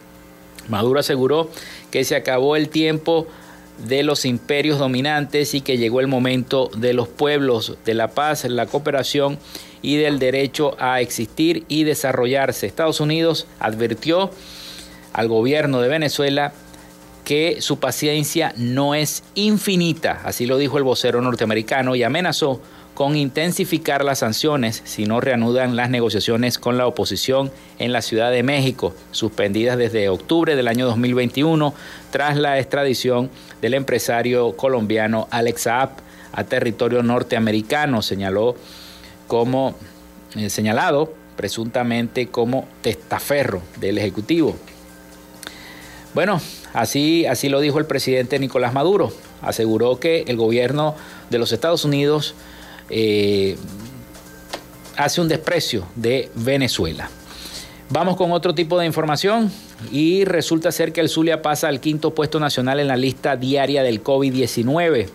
Maduro 0.68 1.00
aseguró 1.00 1.50
que 1.90 2.04
se 2.04 2.16
acabó 2.16 2.56
el 2.56 2.68
tiempo 2.68 3.26
de 3.86 4.02
los 4.02 4.24
imperios 4.24 4.78
dominantes 4.78 5.54
y 5.54 5.60
que 5.60 5.78
llegó 5.78 6.00
el 6.00 6.06
momento 6.06 6.70
de 6.76 6.92
los 6.92 7.08
pueblos, 7.08 7.78
de 7.84 7.94
la 7.94 8.08
paz, 8.08 8.44
la 8.44 8.66
cooperación 8.66 9.38
y 9.82 9.96
del 9.96 10.18
derecho 10.18 10.76
a 10.78 11.00
existir 11.00 11.64
y 11.68 11.84
desarrollarse. 11.84 12.66
Estados 12.66 13.00
Unidos 13.00 13.46
advirtió 13.58 14.30
al 15.12 15.28
gobierno 15.28 15.80
de 15.80 15.88
Venezuela 15.88 16.52
que 17.24 17.60
su 17.60 17.78
paciencia 17.78 18.52
no 18.56 18.94
es 18.94 19.22
infinita, 19.34 20.20
así 20.24 20.46
lo 20.46 20.58
dijo 20.58 20.78
el 20.78 20.84
vocero 20.84 21.20
norteamericano, 21.20 21.94
y 21.94 22.02
amenazó 22.02 22.60
con 23.00 23.16
intensificar 23.16 24.04
las 24.04 24.18
sanciones 24.18 24.82
si 24.84 25.06
no 25.06 25.22
reanudan 25.22 25.74
las 25.74 25.88
negociaciones 25.88 26.58
con 26.58 26.76
la 26.76 26.86
oposición 26.86 27.50
en 27.78 27.94
la 27.94 28.02
Ciudad 28.02 28.30
de 28.30 28.42
México, 28.42 28.94
suspendidas 29.10 29.78
desde 29.78 30.10
octubre 30.10 30.54
del 30.54 30.68
año 30.68 30.84
2021 30.84 31.72
tras 32.10 32.36
la 32.36 32.58
extradición 32.58 33.30
del 33.62 33.72
empresario 33.72 34.54
colombiano 34.54 35.28
Alex 35.30 35.62
Saab 35.62 35.92
a 36.32 36.44
territorio 36.44 37.02
norteamericano, 37.02 38.02
señaló 38.02 38.54
como 39.28 39.76
eh, 40.36 40.50
señalado 40.50 41.14
presuntamente 41.36 42.26
como 42.26 42.68
testaferro 42.82 43.62
del 43.78 43.96
ejecutivo. 43.96 44.56
Bueno, 46.12 46.38
así 46.74 47.24
así 47.24 47.48
lo 47.48 47.60
dijo 47.60 47.78
el 47.78 47.86
presidente 47.86 48.38
Nicolás 48.38 48.74
Maduro, 48.74 49.10
aseguró 49.40 49.98
que 49.98 50.24
el 50.28 50.36
gobierno 50.36 50.96
de 51.30 51.38
los 51.38 51.52
Estados 51.52 51.86
Unidos 51.86 52.34
eh, 52.90 53.56
hace 54.96 55.20
un 55.20 55.28
desprecio 55.28 55.86
de 55.94 56.30
Venezuela. 56.34 57.10
Vamos 57.88 58.16
con 58.16 58.30
otro 58.32 58.54
tipo 58.54 58.78
de 58.78 58.86
información 58.86 59.50
y 59.90 60.24
resulta 60.24 60.70
ser 60.70 60.92
que 60.92 61.00
el 61.00 61.08
Zulia 61.08 61.42
pasa 61.42 61.68
al 61.68 61.80
quinto 61.80 62.14
puesto 62.14 62.38
nacional 62.38 62.78
en 62.78 62.88
la 62.88 62.96
lista 62.96 63.36
diaria 63.36 63.82
del 63.82 64.02
COVID-19. 64.04 65.08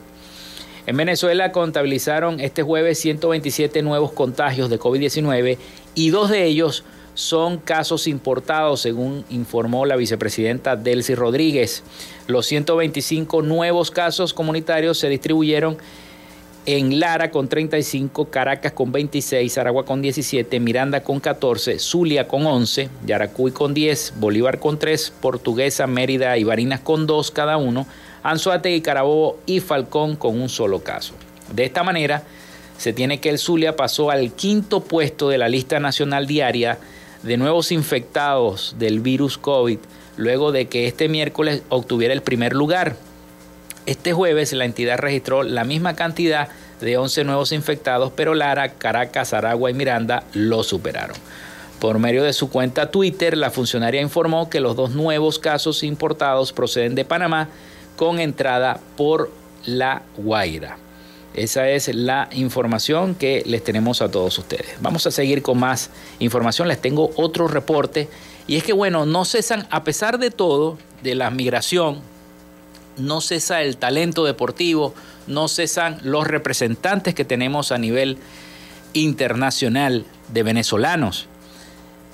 En 0.88 0.98
Venezuela 0.98 1.52
contabilizaron 1.52 2.40
este 2.40 2.64
jueves 2.64 3.00
127 3.00 3.82
nuevos 3.82 4.12
contagios 4.12 4.70
de 4.70 4.80
COVID-19 4.80 5.58
y 5.96 6.10
dos 6.10 6.30
de 6.30 6.44
ellos 6.46 6.84
son 7.16 7.60
casos 7.60 8.08
importados, 8.08 8.82
según 8.82 9.24
informó 9.30 9.86
la 9.86 9.96
vicepresidenta 9.96 10.76
Delcy 10.76 11.16
Rodríguez. 11.16 11.82
Los 12.28 12.46
125 12.46 13.42
nuevos 13.42 13.90
casos 13.90 14.34
comunitarios 14.34 15.00
se 15.00 15.08
distribuyeron 15.08 15.78
Lara 16.68 17.30
con 17.30 17.48
35, 17.48 18.30
Caracas 18.32 18.72
con 18.72 18.92
26, 18.92 19.58
Aragua 19.60 19.86
con 19.86 20.02
17, 20.02 20.60
Miranda 20.60 21.04
con 21.04 21.20
14, 21.20 21.78
Zulia 21.78 22.28
con 22.28 22.46
11, 22.46 22.90
Yaracuy 23.06 23.52
con 23.52 23.76
10, 23.76 24.14
Bolívar 24.18 24.60
con 24.60 24.80
3, 24.80 25.14
Portuguesa, 25.22 25.86
Mérida 25.86 26.38
y 26.38 26.44
Barinas 26.44 26.80
con 26.80 27.06
2 27.06 27.30
cada 27.30 27.58
uno, 27.58 27.86
Anzuategui, 28.24 28.82
Carabobo 28.82 29.38
y 29.46 29.60
Falcón 29.60 30.16
con 30.16 30.42
un 30.42 30.50
solo 30.50 30.82
caso. 30.82 31.14
De 31.54 31.66
esta 31.66 31.84
manera, 31.84 32.24
se 32.80 32.94
tiene 32.94 33.20
que 33.20 33.30
el 33.30 33.38
Zulia 33.38 33.76
pasó 33.76 34.10
al 34.10 34.34
quinto 34.34 34.82
puesto 34.84 35.30
de 35.30 35.38
la 35.38 35.48
lista 35.48 35.80
nacional 35.80 36.26
diaria 36.26 36.80
de 37.22 37.38
nuevos 37.38 37.72
infectados 37.72 38.76
del 38.80 39.02
virus 39.02 39.38
COVID, 39.38 39.78
luego 40.18 40.52
de 40.52 40.68
que 40.68 40.88
este 40.88 41.10
miércoles 41.10 41.62
obtuviera 41.70 42.14
el 42.14 42.24
primer 42.24 42.54
lugar 42.54 42.96
este 43.86 44.14
jueves 44.14 44.54
la 44.54 44.66
entidad 44.66 44.98
registró 44.98 45.44
la 45.44 45.64
misma 45.64 45.96
cantidad 45.96 46.50
de 46.82 46.98
11 46.98 47.24
nuevos 47.24 47.52
infectados, 47.52 48.12
pero 48.16 48.34
Lara, 48.34 48.70
Caracas, 48.70 49.34
Aragua 49.34 49.72
y 49.72 49.74
Miranda 49.74 50.24
lo 50.34 50.64
superaron. 50.64 51.16
Por 51.80 52.00
medio 52.00 52.24
de 52.24 52.34
su 52.34 52.50
cuenta 52.50 52.90
Twitter, 52.90 53.38
la 53.38 53.52
funcionaria 53.52 54.02
informó 54.02 54.50
que 54.50 54.60
los 54.60 54.76
dos 54.76 54.92
nuevos 54.92 55.40
casos 55.40 55.84
importados 55.84 56.54
proceden 56.54 56.96
de 56.96 57.06
Panamá 57.06 57.50
con 57.96 58.20
entrada 58.20 58.80
por 58.98 59.32
La 59.66 60.04
Guaira. 60.18 60.78
Esa 61.34 61.70
es 61.70 61.94
la 61.94 62.30
información 62.32 63.14
que 63.14 63.44
les 63.46 63.62
tenemos 63.62 64.02
a 64.02 64.10
todos 64.10 64.38
ustedes. 64.38 64.78
Vamos 64.80 65.06
a 65.06 65.12
seguir 65.12 65.42
con 65.42 65.60
más 65.60 65.90
información. 66.20 66.70
Les 66.70 66.82
tengo 66.82 67.12
otro 67.18 67.50
reporte. 67.50 68.08
Y 68.48 68.56
es 68.56 68.64
que, 68.64 68.72
bueno, 68.72 69.06
no 69.06 69.26
cesan, 69.26 69.68
a 69.70 69.84
pesar 69.84 70.18
de 70.18 70.32
todo, 70.32 70.78
de 71.04 71.14
la 71.14 71.30
migración, 71.32 72.00
no 72.98 73.22
cesa 73.22 73.62
el 73.62 73.78
talento 73.78 74.26
deportivo, 74.26 74.94
no 75.28 75.48
cesan 75.48 76.00
los 76.04 76.28
representantes 76.28 77.14
que 77.14 77.26
tenemos 77.26 77.72
a 77.72 77.78
nivel 77.78 78.18
internacional 78.94 80.06
de 80.32 80.44
venezolanos. 80.44 81.28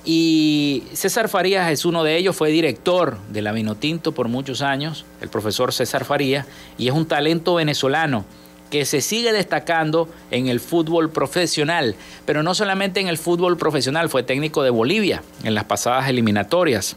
Y 0.04 0.82
César 0.94 1.28
Farías 1.28 1.70
es 1.70 1.84
uno 1.84 2.02
de 2.02 2.16
ellos, 2.16 2.34
fue 2.34 2.50
director 2.50 3.18
de 3.28 3.42
la 3.42 3.52
Vinotinto 3.52 4.12
por 4.12 4.28
muchos 4.28 4.60
años, 4.60 5.04
el 5.20 5.28
profesor 5.28 5.72
César 5.72 6.04
Farías, 6.04 6.46
y 6.76 6.88
es 6.88 6.94
un 6.94 7.06
talento 7.06 7.54
venezolano 7.54 8.24
que 8.68 8.84
se 8.84 9.00
sigue 9.00 9.32
destacando 9.32 10.08
en 10.30 10.48
el 10.48 10.58
fútbol 10.58 11.10
profesional, 11.10 11.94
pero 12.24 12.42
no 12.42 12.54
solamente 12.54 13.00
en 13.00 13.08
el 13.08 13.18
fútbol 13.18 13.58
profesional, 13.58 14.08
fue 14.08 14.22
técnico 14.22 14.62
de 14.62 14.70
Bolivia 14.70 15.22
en 15.44 15.54
las 15.54 15.64
pasadas 15.64 16.08
eliminatorias. 16.08 16.96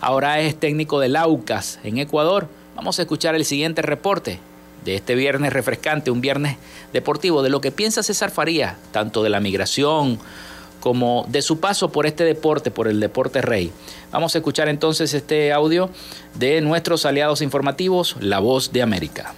Ahora 0.00 0.40
es 0.40 0.58
técnico 0.58 1.00
del 1.00 1.16
Aucas 1.16 1.78
en 1.84 1.98
Ecuador 1.98 2.48
Vamos 2.80 2.98
a 2.98 3.02
escuchar 3.02 3.34
el 3.34 3.44
siguiente 3.44 3.82
reporte 3.82 4.38
de 4.86 4.94
este 4.94 5.14
viernes 5.14 5.52
refrescante, 5.52 6.10
un 6.10 6.22
viernes 6.22 6.56
deportivo, 6.94 7.42
de 7.42 7.50
lo 7.50 7.60
que 7.60 7.72
piensa 7.72 8.02
César 8.02 8.30
Faría, 8.30 8.78
tanto 8.90 9.22
de 9.22 9.28
la 9.28 9.38
migración 9.38 10.18
como 10.80 11.26
de 11.28 11.42
su 11.42 11.60
paso 11.60 11.92
por 11.92 12.06
este 12.06 12.24
deporte, 12.24 12.70
por 12.70 12.88
el 12.88 12.98
deporte 12.98 13.42
rey. 13.42 13.70
Vamos 14.12 14.34
a 14.34 14.38
escuchar 14.38 14.70
entonces 14.70 15.12
este 15.12 15.52
audio 15.52 15.90
de 16.36 16.62
nuestros 16.62 17.04
aliados 17.04 17.42
informativos, 17.42 18.16
La 18.18 18.38
Voz 18.38 18.72
de 18.72 18.80
América. 18.80 19.34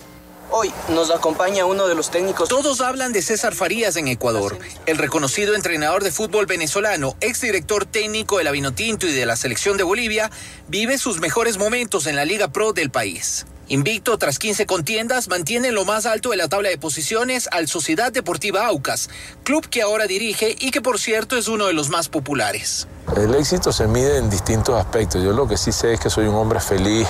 Hoy 0.54 0.70
nos 0.90 1.10
acompaña 1.10 1.64
uno 1.64 1.88
de 1.88 1.94
los 1.94 2.10
técnicos. 2.10 2.46
Todos 2.50 2.82
hablan 2.82 3.14
de 3.14 3.22
César 3.22 3.54
Farías 3.54 3.96
en 3.96 4.06
Ecuador, 4.06 4.58
el 4.84 4.98
reconocido 4.98 5.54
entrenador 5.54 6.04
de 6.04 6.12
fútbol 6.12 6.44
venezolano, 6.44 7.16
exdirector 7.22 7.86
técnico 7.86 8.36
de 8.36 8.44
la 8.44 8.50
Vinotinto 8.50 9.06
y 9.06 9.12
de 9.12 9.24
la 9.24 9.36
selección 9.36 9.78
de 9.78 9.82
Bolivia, 9.82 10.30
vive 10.68 10.98
sus 10.98 11.20
mejores 11.20 11.56
momentos 11.56 12.06
en 12.06 12.16
la 12.16 12.26
Liga 12.26 12.48
Pro 12.48 12.74
del 12.74 12.90
país. 12.90 13.46
Invicto 13.72 14.18
tras 14.18 14.38
15 14.38 14.66
contiendas, 14.66 15.28
mantiene 15.28 15.72
lo 15.72 15.86
más 15.86 16.04
alto 16.04 16.28
de 16.28 16.36
la 16.36 16.46
tabla 16.46 16.68
de 16.68 16.76
posiciones 16.76 17.48
al 17.52 17.68
Sociedad 17.68 18.12
Deportiva 18.12 18.66
Aucas, 18.66 19.08
club 19.44 19.66
que 19.66 19.80
ahora 19.80 20.06
dirige 20.06 20.54
y 20.60 20.70
que 20.72 20.82
por 20.82 20.98
cierto 20.98 21.38
es 21.38 21.48
uno 21.48 21.68
de 21.68 21.72
los 21.72 21.88
más 21.88 22.10
populares. 22.10 22.86
El 23.16 23.34
éxito 23.34 23.72
se 23.72 23.86
mide 23.86 24.18
en 24.18 24.28
distintos 24.28 24.78
aspectos. 24.78 25.24
Yo 25.24 25.32
lo 25.32 25.48
que 25.48 25.56
sí 25.56 25.72
sé 25.72 25.94
es 25.94 26.00
que 26.00 26.10
soy 26.10 26.26
un 26.26 26.34
hombre 26.34 26.60
feliz 26.60 27.08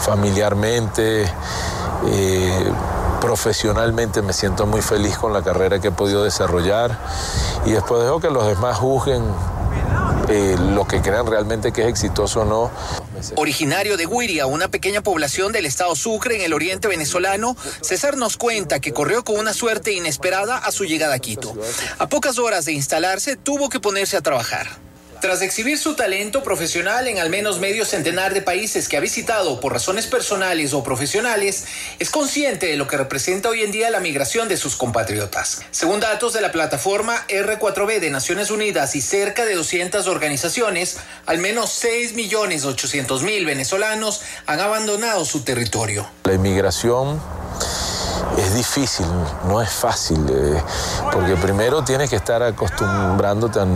familiarmente, 0.00 1.24
eh, 2.06 2.72
profesionalmente 3.20 4.22
me 4.22 4.32
siento 4.32 4.64
muy 4.64 4.80
feliz 4.80 5.18
con 5.18 5.34
la 5.34 5.42
carrera 5.42 5.78
que 5.78 5.88
he 5.88 5.92
podido 5.92 6.24
desarrollar 6.24 6.98
y 7.66 7.72
después 7.72 8.02
dejo 8.02 8.18
que 8.18 8.30
los 8.30 8.46
demás 8.46 8.78
juzguen 8.78 9.22
eh, 10.30 10.56
lo 10.74 10.86
que 10.86 11.02
crean 11.02 11.26
realmente 11.26 11.70
que 11.70 11.82
es 11.82 11.88
exitoso 11.88 12.40
o 12.40 12.44
no. 12.46 12.70
Originario 13.36 13.96
de 13.96 14.06
Guiria, 14.06 14.46
una 14.46 14.68
pequeña 14.68 15.02
población 15.02 15.52
del 15.52 15.66
estado 15.66 15.94
Sucre 15.94 16.36
en 16.36 16.42
el 16.42 16.52
oriente 16.52 16.88
venezolano, 16.88 17.56
César 17.80 18.16
nos 18.16 18.36
cuenta 18.36 18.80
que 18.80 18.92
corrió 18.92 19.24
con 19.24 19.38
una 19.38 19.52
suerte 19.52 19.92
inesperada 19.92 20.58
a 20.58 20.72
su 20.72 20.84
llegada 20.84 21.14
a 21.14 21.18
Quito. 21.18 21.54
A 21.98 22.08
pocas 22.08 22.38
horas 22.38 22.64
de 22.64 22.72
instalarse, 22.72 23.36
tuvo 23.36 23.68
que 23.68 23.80
ponerse 23.80 24.16
a 24.16 24.20
trabajar. 24.20 24.87
Tras 25.20 25.42
exhibir 25.42 25.78
su 25.78 25.94
talento 25.94 26.44
profesional 26.44 27.08
en 27.08 27.18
al 27.18 27.28
menos 27.28 27.58
medio 27.58 27.84
centenar 27.84 28.34
de 28.34 28.40
países 28.40 28.88
que 28.88 28.96
ha 28.96 29.00
visitado 29.00 29.58
por 29.58 29.72
razones 29.72 30.06
personales 30.06 30.72
o 30.74 30.84
profesionales, 30.84 31.64
es 31.98 32.10
consciente 32.10 32.66
de 32.66 32.76
lo 32.76 32.86
que 32.86 32.96
representa 32.96 33.48
hoy 33.48 33.62
en 33.62 33.72
día 33.72 33.90
la 33.90 33.98
migración 33.98 34.46
de 34.46 34.56
sus 34.56 34.76
compatriotas. 34.76 35.62
Según 35.72 35.98
datos 35.98 36.34
de 36.34 36.40
la 36.40 36.52
plataforma 36.52 37.26
R4B 37.26 37.98
de 37.98 38.10
Naciones 38.10 38.52
Unidas 38.52 38.94
y 38.94 39.00
cerca 39.00 39.44
de 39.44 39.56
200 39.56 40.06
organizaciones, 40.06 40.98
al 41.26 41.38
menos 41.38 41.82
6.800.000 41.82 43.44
venezolanos 43.44 44.20
han 44.46 44.60
abandonado 44.60 45.24
su 45.24 45.42
territorio. 45.42 46.08
La 46.24 46.34
inmigración 46.34 47.20
es 48.36 48.54
difícil, 48.54 49.06
no 49.48 49.60
es 49.60 49.70
fácil, 49.70 50.24
eh, 50.30 50.62
porque 51.10 51.34
primero 51.36 51.82
tienes 51.82 52.08
que 52.08 52.16
estar 52.16 52.40
acostumbrándote 52.42 53.58
a, 53.58 53.66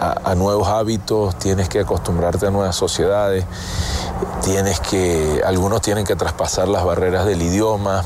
a, 0.00 0.34
nuevos 0.34 0.68
hábitos, 0.68 1.38
tienes 1.38 1.68
que 1.68 1.80
acostumbrarte 1.80 2.46
a 2.46 2.50
nuevas 2.50 2.74
sociedades, 2.74 3.44
tienes 4.42 4.80
que, 4.80 5.42
algunos 5.44 5.82
tienen 5.82 6.04
que 6.04 6.16
traspasar 6.16 6.68
las 6.68 6.84
barreras 6.84 7.26
del 7.26 7.42
idioma, 7.42 8.02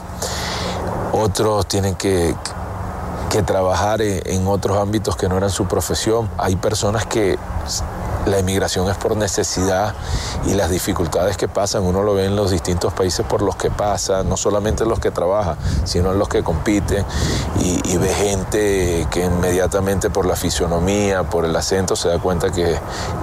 otros 1.12 1.66
tienen 1.66 1.94
que, 1.94 2.34
que 3.30 3.42
trabajar 3.42 4.02
en, 4.02 4.20
en 4.26 4.46
otros 4.48 4.76
ámbitos 4.78 5.16
que 5.16 5.28
no 5.28 5.36
eran 5.36 5.50
su 5.50 5.66
profesión. 5.66 6.28
Hay 6.36 6.56
personas 6.56 7.06
que 7.06 7.38
la 8.26 8.38
inmigración 8.38 8.88
es 8.90 8.96
por 8.96 9.16
necesidad 9.16 9.94
y 10.46 10.54
las 10.54 10.70
dificultades 10.70 11.36
que 11.36 11.48
pasan, 11.48 11.84
uno 11.84 12.02
lo 12.02 12.14
ve 12.14 12.26
en 12.26 12.36
los 12.36 12.50
distintos 12.50 12.92
países 12.92 13.24
por 13.26 13.42
los 13.42 13.56
que 13.56 13.70
pasa, 13.70 14.22
no 14.22 14.36
solamente 14.36 14.84
los 14.84 15.00
que 15.00 15.10
trabajan, 15.10 15.56
sino 15.84 16.12
en 16.12 16.18
los 16.18 16.28
que 16.28 16.42
compiten, 16.42 17.04
y, 17.60 17.96
ve 17.96 18.12
gente 18.12 19.06
que 19.10 19.24
inmediatamente 19.24 20.10
por 20.10 20.26
la 20.26 20.34
fisionomía, 20.36 21.22
por 21.22 21.44
el 21.44 21.54
acento, 21.54 21.94
se 21.94 22.08
da 22.08 22.18
cuenta 22.18 22.50
que, 22.50 22.76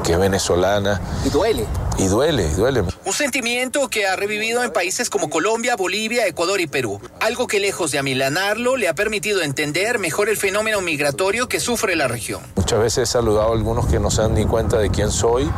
que 0.04 0.14
es 0.14 0.20
venezolana. 0.20 1.02
Y 1.26 1.30
duele. 1.30 1.66
Y 1.98 2.08
duele, 2.08 2.48
y 2.48 2.54
duele. 2.54 2.84
Un 3.06 3.14
sentimiento 3.14 3.90
que 3.90 4.08
ha 4.08 4.16
revivido 4.16 4.64
en 4.64 4.72
países 4.72 5.10
como 5.10 5.30
Colombia, 5.30 5.76
Bolivia, 5.76 6.26
Ecuador 6.26 6.62
y 6.62 6.68
Perú. 6.68 7.02
Algo 7.20 7.48
que 7.48 7.60
lejos 7.60 7.92
de 7.92 8.00
amilanarlo 8.00 8.78
le 8.78 8.88
ha 8.88 8.96
permitido 8.96 9.42
entender 9.42 10.00
mejor 10.00 10.30
el 10.30 10.38
fenómeno 10.38 10.82
migratorio 10.82 11.48
que 11.48 11.60
sufre 11.60 11.96
la 11.96 12.08
región. 12.08 12.42
Muchas 12.56 12.80
veces 12.80 13.10
he 13.10 13.12
saludado 13.12 13.50
a 13.50 13.54
algunos 13.54 13.88
que 13.88 14.00
no 14.00 14.10
se 14.10 14.22
dan 14.22 14.34
ni 14.34 14.46
cuenta 14.46 14.78
de 14.78 14.90
quién 14.92 15.12
soy 15.12 15.50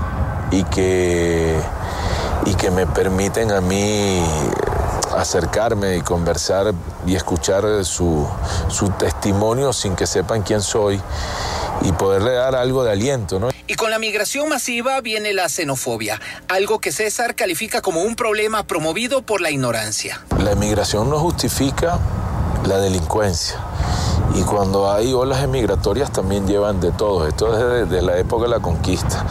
y 0.52 0.64
que, 0.66 1.60
y 2.46 2.56
que 2.56 2.72
me 2.72 2.86
permiten 2.88 3.52
a 3.52 3.62
mí 3.62 4.24
acercarme 5.18 5.98
y 5.98 6.02
conversar 6.02 6.74
y 7.06 7.16
escuchar 7.16 7.64
su, 7.86 8.28
su 8.70 8.90
testimonio 8.92 9.74
sin 9.74 9.96
que 9.96 10.08
sepan 10.08 10.42
quién 10.42 10.62
soy 10.62 11.00
y 11.82 11.92
poderle 11.92 12.34
dar 12.34 12.56
algo 12.56 12.84
de 12.84 12.92
aliento, 12.92 13.40
¿no? 13.40 13.50
Y 13.66 13.76
con 13.76 13.92
la 13.92 14.00
migración 14.00 14.50
masiva 14.50 15.00
viene 15.02 15.34
la 15.34 15.50
xenofobia, 15.50 16.20
algo 16.48 16.80
que 16.80 16.92
César 16.92 17.36
califica 17.36 17.82
como 17.82 18.02
un 18.02 18.16
problema 18.16 18.64
promovido 18.64 19.22
por 19.22 19.42
la 19.42 19.52
ignorancia. 19.52 20.22
La 20.40 20.52
inmigración 20.52 21.10
no 21.10 21.20
justifica 21.20 21.98
la 22.66 22.78
delincuencia. 22.78 23.58
Y 24.36 24.42
cuando 24.42 24.92
hay 24.92 25.14
olas 25.14 25.44
emigratorias 25.44 26.12
también 26.12 26.48
llevan 26.48 26.80
de 26.80 26.92
todo. 26.92 27.28
Esto 27.28 27.54
es 27.54 27.90
desde 27.90 28.02
la 28.02 28.18
época 28.18 28.44
de 28.44 28.50
la 28.50 28.60
conquista. 28.60 29.26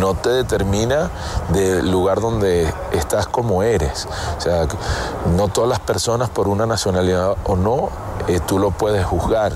No 0.00 0.14
te 0.14 0.30
determina 0.30 1.10
del 1.50 1.90
lugar 1.90 2.20
donde 2.20 2.72
estás 2.92 3.26
como 3.26 3.62
eres. 3.62 4.08
O 4.38 4.40
sea, 4.40 4.66
no 5.36 5.48
todas 5.48 5.68
las 5.68 5.80
personas 5.80 6.30
por 6.30 6.48
una 6.48 6.64
nacionalidad 6.64 7.36
o 7.44 7.56
no, 7.56 7.90
eh, 8.28 8.40
tú 8.46 8.58
lo 8.58 8.70
puedes 8.70 9.04
juzgar. 9.04 9.52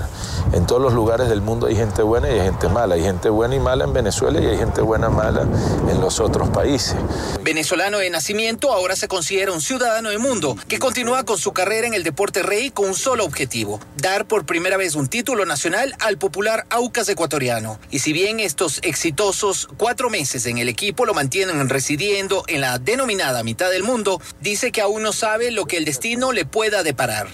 En 0.53 0.65
todos 0.65 0.81
los 0.81 0.93
lugares 0.93 1.27
del 1.27 1.41
mundo 1.41 1.67
hay 1.67 1.75
gente 1.75 2.01
buena 2.01 2.29
y 2.29 2.39
hay 2.39 2.45
gente 2.45 2.69
mala. 2.69 2.95
Hay 2.95 3.01
gente 3.01 3.29
buena 3.29 3.55
y 3.55 3.59
mala 3.59 3.83
en 3.83 3.93
Venezuela 3.93 4.39
y 4.39 4.45
hay 4.45 4.57
gente 4.57 4.81
buena 4.81 5.07
y 5.09 5.13
mala 5.13 5.41
en 5.89 6.01
los 6.01 6.19
otros 6.19 6.49
países. 6.49 6.95
Venezolano 7.41 7.97
de 7.97 8.09
nacimiento, 8.09 8.71
ahora 8.71 8.95
se 8.95 9.07
considera 9.07 9.51
un 9.51 9.61
ciudadano 9.61 10.09
del 10.09 10.19
mundo 10.19 10.55
que 10.67 10.79
continúa 10.79 11.23
con 11.23 11.37
su 11.37 11.51
carrera 11.51 11.87
en 11.87 11.93
el 11.93 12.03
deporte 12.03 12.43
rey 12.43 12.69
con 12.69 12.85
un 12.85 12.95
solo 12.95 13.25
objetivo, 13.25 13.79
dar 13.97 14.25
por 14.25 14.45
primera 14.45 14.77
vez 14.77 14.95
un 14.95 15.07
título 15.07 15.45
nacional 15.45 15.95
al 15.99 16.17
popular 16.17 16.65
Aucas 16.69 17.09
ecuatoriano. 17.09 17.79
Y 17.91 17.99
si 17.99 18.13
bien 18.13 18.39
estos 18.39 18.79
exitosos 18.83 19.67
cuatro 19.77 20.09
meses 20.09 20.45
en 20.45 20.57
el 20.57 20.69
equipo 20.69 21.05
lo 21.05 21.13
mantienen 21.13 21.67
residiendo 21.69 22.43
en 22.47 22.61
la 22.61 22.79
denominada 22.79 23.43
mitad 23.43 23.69
del 23.69 23.83
mundo, 23.83 24.21
dice 24.41 24.71
que 24.71 24.81
aún 24.81 25.03
no 25.03 25.13
sabe 25.13 25.51
lo 25.51 25.65
que 25.65 25.77
el 25.77 25.85
destino 25.85 26.31
le 26.31 26.45
pueda 26.45 26.83
deparar. 26.83 27.27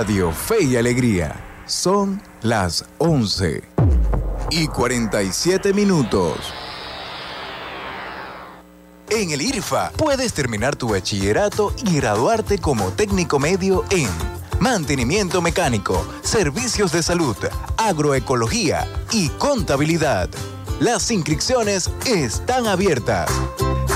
Radio 0.00 0.32
Fe 0.32 0.62
y 0.62 0.76
Alegría 0.76 1.62
son 1.66 2.22
las 2.40 2.86
11 2.96 3.62
y 4.48 4.66
47 4.66 5.74
minutos. 5.74 6.38
En 9.10 9.30
el 9.30 9.42
IRFA 9.42 9.92
puedes 9.98 10.32
terminar 10.32 10.74
tu 10.74 10.88
bachillerato 10.88 11.74
y 11.84 11.96
graduarte 11.96 12.56
como 12.56 12.88
técnico 12.92 13.38
medio 13.38 13.84
en 13.90 14.08
mantenimiento 14.58 15.42
mecánico, 15.42 16.02
servicios 16.22 16.92
de 16.92 17.02
salud, 17.02 17.36
agroecología 17.76 18.88
y 19.12 19.28
contabilidad. 19.28 20.30
Las 20.80 21.10
inscripciones 21.10 21.90
están 22.06 22.66
abiertas. 22.66 23.30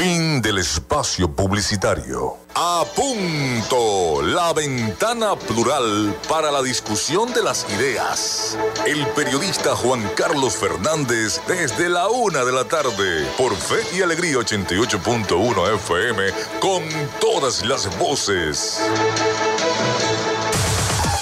Fin 0.01 0.41
del 0.41 0.57
espacio 0.57 1.31
publicitario. 1.31 2.39
A 2.55 2.85
punto, 2.97 4.23
la 4.23 4.51
ventana 4.55 5.37
plural 5.37 6.17
para 6.27 6.51
la 6.51 6.63
discusión 6.63 7.31
de 7.35 7.43
las 7.43 7.67
ideas. 7.71 8.57
El 8.87 9.07
periodista 9.09 9.77
Juan 9.77 10.11
Carlos 10.17 10.57
Fernández 10.57 11.43
desde 11.47 11.91
la 11.91 12.09
una 12.09 12.47
de 12.47 12.53
la 12.53 12.65
tarde 12.65 13.27
por 13.37 13.55
Fe 13.55 13.95
y 13.95 14.01
Alegría 14.01 14.39
88.1 14.39 15.75
FM 15.75 16.23
con 16.61 16.83
todas 17.21 17.63
las 17.67 17.95
voces. 17.99 18.81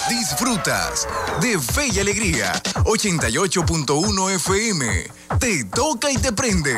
Disfrutas 0.07 1.05
de 1.41 1.59
Fe 1.59 1.87
y 1.87 1.99
Alegría 1.99 2.53
88.1 2.85 4.35
FM. 4.35 5.11
Te 5.37 5.65
toca 5.65 6.09
y 6.09 6.17
te 6.17 6.31
prende. 6.31 6.77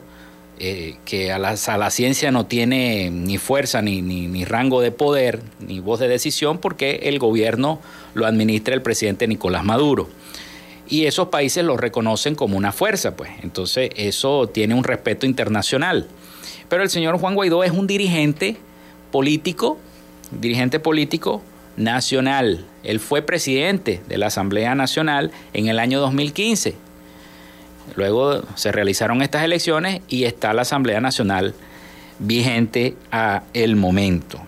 eh, 0.58 0.96
que 1.04 1.30
a 1.30 1.38
la, 1.38 1.90
ciencia 1.90 2.30
no 2.30 2.46
tiene 2.46 3.10
ni 3.10 3.36
fuerza, 3.36 3.82
ni, 3.82 4.44
rango 4.46 4.80
de 4.80 4.92
poder, 4.92 5.42
ni 5.58 5.80
voz 5.80 6.00
de 6.00 6.08
decisión, 6.08 6.56
porque 6.56 7.00
el 7.02 7.18
gobierno 7.18 7.80
lo 8.14 8.26
administra 8.26 8.74
el 8.74 8.82
presidente 8.82 9.26
Nicolás 9.26 9.64
Maduro. 9.64 10.08
Y 10.88 11.06
esos 11.06 11.28
países 11.28 11.64
lo 11.64 11.76
reconocen 11.76 12.34
como 12.34 12.56
una 12.56 12.72
fuerza, 12.72 13.16
pues. 13.16 13.30
Entonces 13.42 13.90
eso 13.96 14.48
tiene 14.48 14.74
un 14.74 14.84
respeto 14.84 15.26
internacional. 15.26 16.08
Pero 16.68 16.82
el 16.82 16.90
señor 16.90 17.18
Juan 17.18 17.34
Guaidó 17.34 17.62
es 17.62 17.70
un 17.70 17.86
dirigente 17.86 18.56
político, 19.10 19.78
dirigente 20.30 20.80
político 20.80 21.42
nacional. 21.76 22.64
Él 22.82 22.98
fue 22.98 23.22
presidente 23.22 24.02
de 24.08 24.18
la 24.18 24.26
Asamblea 24.26 24.74
Nacional 24.74 25.30
en 25.52 25.68
el 25.68 25.78
año 25.78 26.00
2015 26.00 26.90
Luego 27.96 28.42
se 28.54 28.72
realizaron 28.72 29.22
estas 29.22 29.44
elecciones 29.44 30.02
y 30.08 30.24
está 30.24 30.52
la 30.52 30.62
Asamblea 30.62 31.00
Nacional 31.00 31.54
vigente 32.18 32.94
a 33.10 33.42
el 33.54 33.76
momento. 33.76 34.40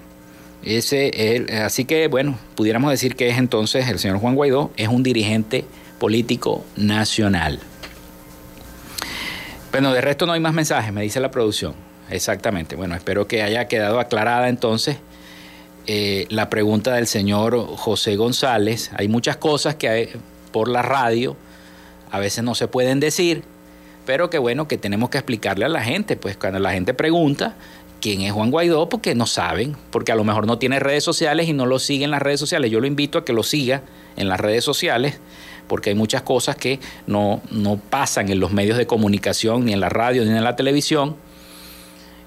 Ese, 0.63 1.47
así 1.65 1.85
que, 1.85 2.09
bueno, 2.09 2.39
pudiéramos 2.55 2.91
decir 2.91 3.17
que 3.17 3.29
es 3.29 3.39
entonces 3.39 3.89
el 3.89 3.99
señor 3.99 4.19
Juan 4.19 4.35
Guaidó, 4.35 4.71
es 4.77 4.89
un 4.89 5.03
dirigente 5.03 5.65
político 5.99 6.65
nacional. 6.77 7.61
Bueno, 9.73 9.93
de 9.93 10.01
resto 10.01 10.27
no 10.27 10.33
hay 10.33 10.41
más 10.41 10.55
mensajes, 10.55 10.93
me 10.93 11.03
dice 11.03 11.21
la 11.21 11.31
producción. 11.31 11.75
Exactamente. 12.11 12.77
Bueno, 12.77 12.95
espero 12.95 13.27
que 13.27 13.43
haya 13.43 13.69
quedado 13.69 13.99
aclarada 13.99 14.49
entonces 14.49 14.99
eh, 15.87 16.27
la 16.29 16.51
pregunta 16.51 16.95
del 16.95 17.07
señor 17.07 17.57
José 17.77 18.17
González. 18.17 18.91
Hay 18.97 19.09
muchas 19.09 19.37
cosas 19.39 19.77
que 19.77 19.89
hay 19.89 20.11
por 20.53 20.69
la 20.69 20.83
radio 20.83 21.37
a 22.13 22.19
veces 22.19 22.45
no 22.45 22.55
se 22.55 22.69
pueden 22.69 23.01
decir, 23.01 23.43
pero 24.05 24.29
que 24.29 24.37
bueno 24.37 24.69
que 24.69 24.77
tenemos 24.77 25.09
que 25.09 25.17
explicarle 25.17 25.65
a 25.65 25.71
la 25.71 25.83
gente, 25.83 26.15
pues 26.15 26.37
cuando 26.37 26.59
la 26.59 26.73
gente 26.73 26.93
pregunta 26.93 27.57
quién 28.03 28.21
es 28.21 28.33
Juan 28.33 28.51
Guaidó, 28.51 28.91
porque 28.91 29.15
no 29.15 29.27
saben, 29.27 29.75
porque 29.91 30.13
a 30.13 30.15
lo 30.17 30.25
mejor 30.25 30.47
no 30.47 30.59
tiene 30.59 30.79
redes 30.81 31.05
sociales 31.05 31.49
y 31.49 31.55
no 31.55 31.65
lo 31.65 31.79
sigue 31.79 32.05
en 32.05 32.11
las 32.11 32.21
redes 32.21 32.41
sociales. 32.41 32.71
Yo 32.71 32.81
lo 32.81 32.87
invito 32.87 33.17
a 33.17 33.25
que 33.25 33.33
lo 33.33 33.43
siga 33.43 33.83
en 34.17 34.29
las 34.29 34.39
redes 34.41 34.65
sociales, 34.65 35.19
porque 35.69 35.89
hay 35.91 35.97
muchas 35.97 36.21
cosas 36.23 36.57
que 36.57 36.81
no, 37.07 37.41
no 37.51 37.77
pasan 37.79 38.29
en 38.31 38.41
los 38.41 38.53
medios 38.53 38.77
de 38.77 38.87
comunicación, 38.87 39.65
ni 39.65 39.73
en 39.73 39.81
la 39.81 39.89
radio, 39.89 40.25
ni 40.25 40.31
en 40.31 40.45
la 40.45 40.57
televisión. 40.57 41.17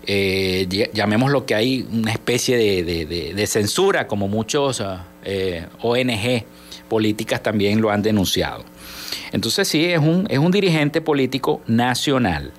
Eh, 0.07 0.67
ll- 0.69 0.89
llamémoslo 0.93 1.45
que 1.45 1.55
hay 1.55 1.88
una 1.91 2.11
especie 2.11 2.57
de- 2.57 3.05
de 3.34 3.47
censura, 3.47 4.07
como 4.07 4.28
muchos 4.28 4.80
ah, 4.82 5.07
eh, 5.23 5.65
ONG 5.82 6.45
políticas 6.88 7.41
también 7.41 7.82
lo 7.82 7.89
han 7.89 8.01
denunciado. 8.03 8.63
Entonces 9.32 9.67
sí, 9.67 9.86
es 9.86 9.99
un, 9.99 10.28
es 10.30 10.38
un 10.39 10.51
dirigente 10.51 11.01
político 11.01 11.61
nacional 11.67 12.51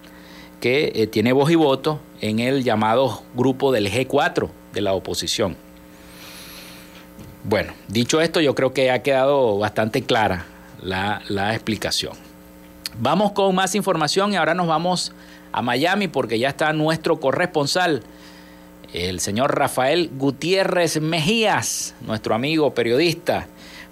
que 0.60 0.92
eh, 0.94 1.06
tiene 1.06 1.32
voz 1.32 1.50
y 1.50 1.54
voto 1.54 2.00
en 2.20 2.38
el 2.38 2.64
llamado 2.64 3.22
grupo 3.34 3.72
del 3.72 3.90
G4 3.90 4.48
de 4.72 4.80
la 4.80 4.94
oposición. 4.94 5.56
Bueno, 7.44 7.72
dicho 7.88 8.20
esto, 8.20 8.40
yo 8.40 8.54
creo 8.54 8.72
que 8.72 8.90
ha 8.90 9.02
quedado 9.02 9.58
bastante 9.58 10.02
clara 10.02 10.46
la, 10.82 11.22
la 11.28 11.54
explicación. 11.54 12.14
Vamos 12.98 13.32
con 13.32 13.54
más 13.54 13.74
información 13.74 14.32
y 14.32 14.36
ahora 14.36 14.54
nos 14.54 14.66
vamos 14.66 15.12
a 15.52 15.62
Miami 15.62 16.08
porque 16.08 16.38
ya 16.38 16.48
está 16.48 16.72
nuestro 16.72 17.20
corresponsal, 17.20 18.02
el 18.92 19.20
señor 19.20 19.56
Rafael 19.56 20.10
Gutiérrez 20.16 21.00
Mejías, 21.00 21.94
nuestro 22.00 22.34
amigo 22.34 22.74
periodista, 22.74 23.48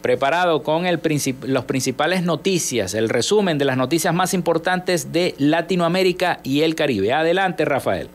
preparado 0.08 0.62
con 0.62 0.84
el 0.84 1.00
princip- 1.00 1.46
los 1.46 1.64
principales 1.64 2.24
noticias, 2.24 2.92
el 2.92 3.08
resumen 3.08 3.56
de 3.56 3.64
las 3.64 3.78
noticias 3.78 4.12
más 4.12 4.34
importantes 4.34 5.12
de 5.12 5.34
Latinoamérica 5.38 6.40
y 6.42 6.60
el 6.60 6.74
Caribe. 6.74 7.14
Adelante, 7.14 7.64
Rafael. 7.64 8.10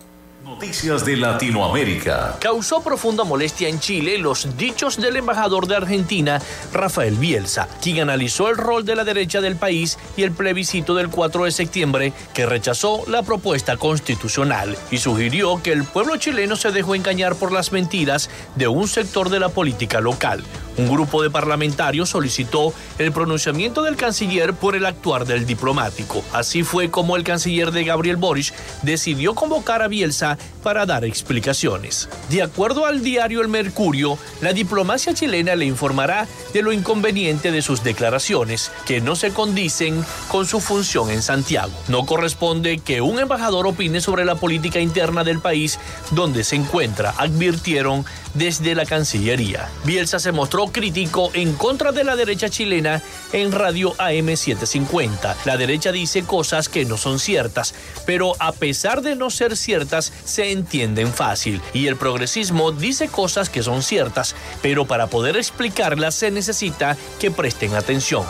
Noticias 0.46 1.04
de 1.04 1.18
Latinoamérica. 1.18 2.36
Causó 2.40 2.84
profunda 2.84 3.24
molestia 3.24 3.68
en 3.70 3.80
Chile 3.80 4.20
los 4.20 4.56
dichos 4.56 4.98
del 5.02 5.16
embajador 5.16 5.66
de 5.68 5.76
Argentina, 5.78 6.40
Rafael 6.72 7.16
Bielsa, 7.16 7.68
quien 7.82 8.00
analizó 8.02 8.50
el 8.50 8.58
rol 8.58 8.86
de 8.86 8.96
la 8.96 9.04
derecha 9.04 9.42
del 9.42 9.56
país 9.56 9.98
y 10.16 10.22
el 10.22 10.32
plebiscito 10.32 10.94
del 10.94 11.10
4 11.10 11.46
de 11.46 11.52
septiembre 11.52 12.14
que 12.36 12.46
rechazó 12.46 13.02
la 13.08 13.24
propuesta 13.24 13.78
constitucional 13.78 14.78
y 14.92 14.98
sugirió 14.98 15.62
que 15.64 15.72
el 15.72 15.84
pueblo 15.86 16.18
chileno 16.18 16.56
se 16.56 16.72
dejó 16.72 16.94
engañar 16.94 17.34
por 17.36 17.52
las 17.52 17.72
mentiras 17.72 18.30
de 18.56 18.68
un 18.68 18.88
sector 18.88 19.30
de 19.30 19.40
la 19.40 19.50
política 19.50 20.02
local. 20.02 20.44
Un 20.80 20.88
grupo 20.88 21.22
de 21.22 21.30
parlamentarios 21.30 22.08
solicitó 22.08 22.74
el 23.00 23.12
pronunciamiento 23.12 23.84
del 23.84 23.98
canciller 23.98 24.54
por 24.54 24.78
el 24.78 24.86
actuar 24.86 25.26
del 25.26 25.46
diplomático. 25.46 26.24
Así 26.32 26.64
fue 26.64 26.90
como 26.90 27.18
el 27.18 27.26
canciller 27.26 27.74
de 27.74 27.84
Gabriel 27.84 28.16
Boric 28.16 28.54
decidió 28.82 29.36
convocar 29.36 29.82
a 29.82 29.90
Bielsa 29.90 30.38
para 30.64 30.86
dar 30.86 31.04
explicaciones. 31.04 32.08
De 32.30 32.42
acuerdo 32.42 32.86
al 32.86 33.04
diario 33.04 33.42
El 33.42 33.50
Mercurio, 33.50 34.18
la 34.40 34.54
diplomacia 34.54 35.14
chilena 35.14 35.54
le 35.58 35.66
informará 35.66 36.30
de 36.54 36.62
lo 36.62 36.72
inconveniente 36.72 37.52
de 37.52 37.62
sus 37.62 37.84
declaraciones, 37.84 38.72
que 38.86 39.02
no 39.02 39.18
se 39.18 39.32
condicen 39.32 40.06
con 40.30 40.46
su 40.46 40.62
función 40.62 41.12
en 41.12 41.22
Santiago. 41.22 41.74
No 41.90 42.06
corresponde 42.06 42.80
que 42.80 43.02
un 43.02 43.20
embajador 43.20 43.68
opine 43.68 44.00
sobre 44.00 44.24
la 44.24 44.36
política 44.36 44.80
interna 44.80 45.26
del 45.26 45.42
país 45.42 45.78
donde 46.12 46.46
se 46.46 46.56
encuentra, 46.56 47.14
advirtieron 47.18 48.06
desde 48.34 48.76
la 48.76 48.86
Cancillería. 48.86 49.70
Bielsa 49.84 50.20
se 50.20 50.32
mostró 50.32 50.68
crítico 50.68 51.32
en 51.34 51.54
contra 51.54 51.92
de 51.92 52.04
la 52.04 52.16
derecha 52.16 52.50
chilena 52.50 53.02
en 53.34 53.52
Radio 53.52 53.96
AM750. 53.98 55.36
La 55.46 55.58
derecha 55.58 55.92
dice 55.92 56.24
cosas 56.24 56.70
que 56.70 56.86
no 56.86 56.98
son 56.98 57.20
ciertas, 57.20 57.74
pero 58.06 58.34
a 58.40 58.52
pesar 58.52 59.02
de 59.02 59.16
no 59.16 59.30
ser 59.30 59.58
ciertas, 59.58 60.12
se 60.26 60.52
entienden 60.52 61.14
fácil. 61.14 61.62
Y 61.74 61.88
el 61.88 61.96
progresismo 61.96 62.72
dice 62.72 63.08
cosas 63.08 63.50
que 63.50 63.64
son 63.64 63.84
ciertas, 63.84 64.36
pero 64.62 64.86
para 64.86 65.08
poder 65.08 65.38
explicarlas 65.38 66.16
se 66.16 66.32
necesita 66.32 66.98
que 67.20 67.32
presten 67.32 67.76
atención. 67.76 68.24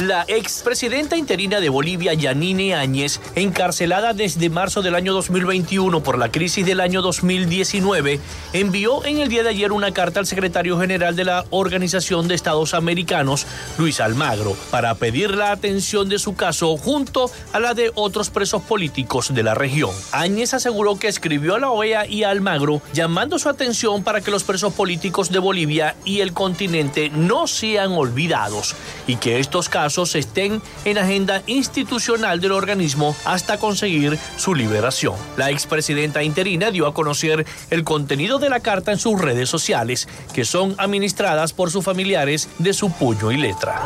La 0.00 0.24
expresidenta 0.26 1.16
interina 1.16 1.60
de 1.60 1.68
Bolivia, 1.68 2.14
Yanine 2.14 2.74
Áñez, 2.74 3.20
encarcelada 3.34 4.14
desde 4.14 4.48
marzo 4.48 4.82
del 4.82 4.94
año 4.94 5.12
2021 5.12 6.02
por 6.02 6.18
la 6.18 6.30
crisis 6.30 6.64
del 6.64 6.80
año 6.80 7.02
2019, 7.02 8.18
envió 8.52 8.81
en 9.04 9.20
el 9.20 9.28
día 9.28 9.44
de 9.44 9.50
ayer 9.50 9.70
una 9.70 9.92
carta 9.92 10.18
al 10.18 10.26
secretario 10.26 10.76
general 10.76 11.14
de 11.14 11.24
la 11.24 11.44
Organización 11.50 12.26
de 12.26 12.34
Estados 12.34 12.74
Americanos, 12.74 13.46
Luis 13.78 14.00
Almagro, 14.00 14.56
para 14.72 14.96
pedir 14.96 15.36
la 15.36 15.52
atención 15.52 16.08
de 16.08 16.18
su 16.18 16.34
caso 16.34 16.76
junto 16.76 17.30
a 17.52 17.60
la 17.60 17.74
de 17.74 17.92
otros 17.94 18.30
presos 18.30 18.60
políticos 18.62 19.32
de 19.32 19.44
la 19.44 19.54
región. 19.54 19.92
Áñez 20.10 20.52
aseguró 20.52 20.98
que 20.98 21.06
escribió 21.06 21.54
a 21.54 21.60
la 21.60 21.70
OEA 21.70 22.08
y 22.08 22.24
a 22.24 22.30
Almagro 22.30 22.82
llamando 22.92 23.38
su 23.38 23.48
atención 23.48 24.02
para 24.02 24.20
que 24.20 24.32
los 24.32 24.42
presos 24.42 24.72
políticos 24.72 25.30
de 25.30 25.38
Bolivia 25.38 25.94
y 26.04 26.18
el 26.18 26.32
continente 26.32 27.08
no 27.08 27.46
sean 27.46 27.92
olvidados 27.92 28.74
y 29.06 29.14
que 29.14 29.38
estos 29.38 29.68
casos 29.68 30.16
estén 30.16 30.60
en 30.84 30.98
agenda 30.98 31.42
institucional 31.46 32.40
del 32.40 32.50
organismo 32.50 33.14
hasta 33.24 33.58
conseguir 33.58 34.18
su 34.36 34.56
liberación. 34.56 35.14
La 35.36 35.50
expresidenta 35.50 36.24
interina 36.24 36.72
dio 36.72 36.88
a 36.88 36.94
conocer 36.94 37.46
el 37.70 37.84
contenido 37.84 38.40
de 38.40 38.50
la 38.50 38.58
carta 38.58 38.71
en 38.72 38.98
sus 38.98 39.20
redes 39.20 39.50
sociales, 39.50 40.08
que 40.32 40.44
son 40.44 40.74
administradas 40.78 41.52
por 41.52 41.70
sus 41.70 41.84
familiares 41.84 42.48
de 42.58 42.72
su 42.72 42.90
puño 42.90 43.30
y 43.30 43.36
letra. 43.36 43.82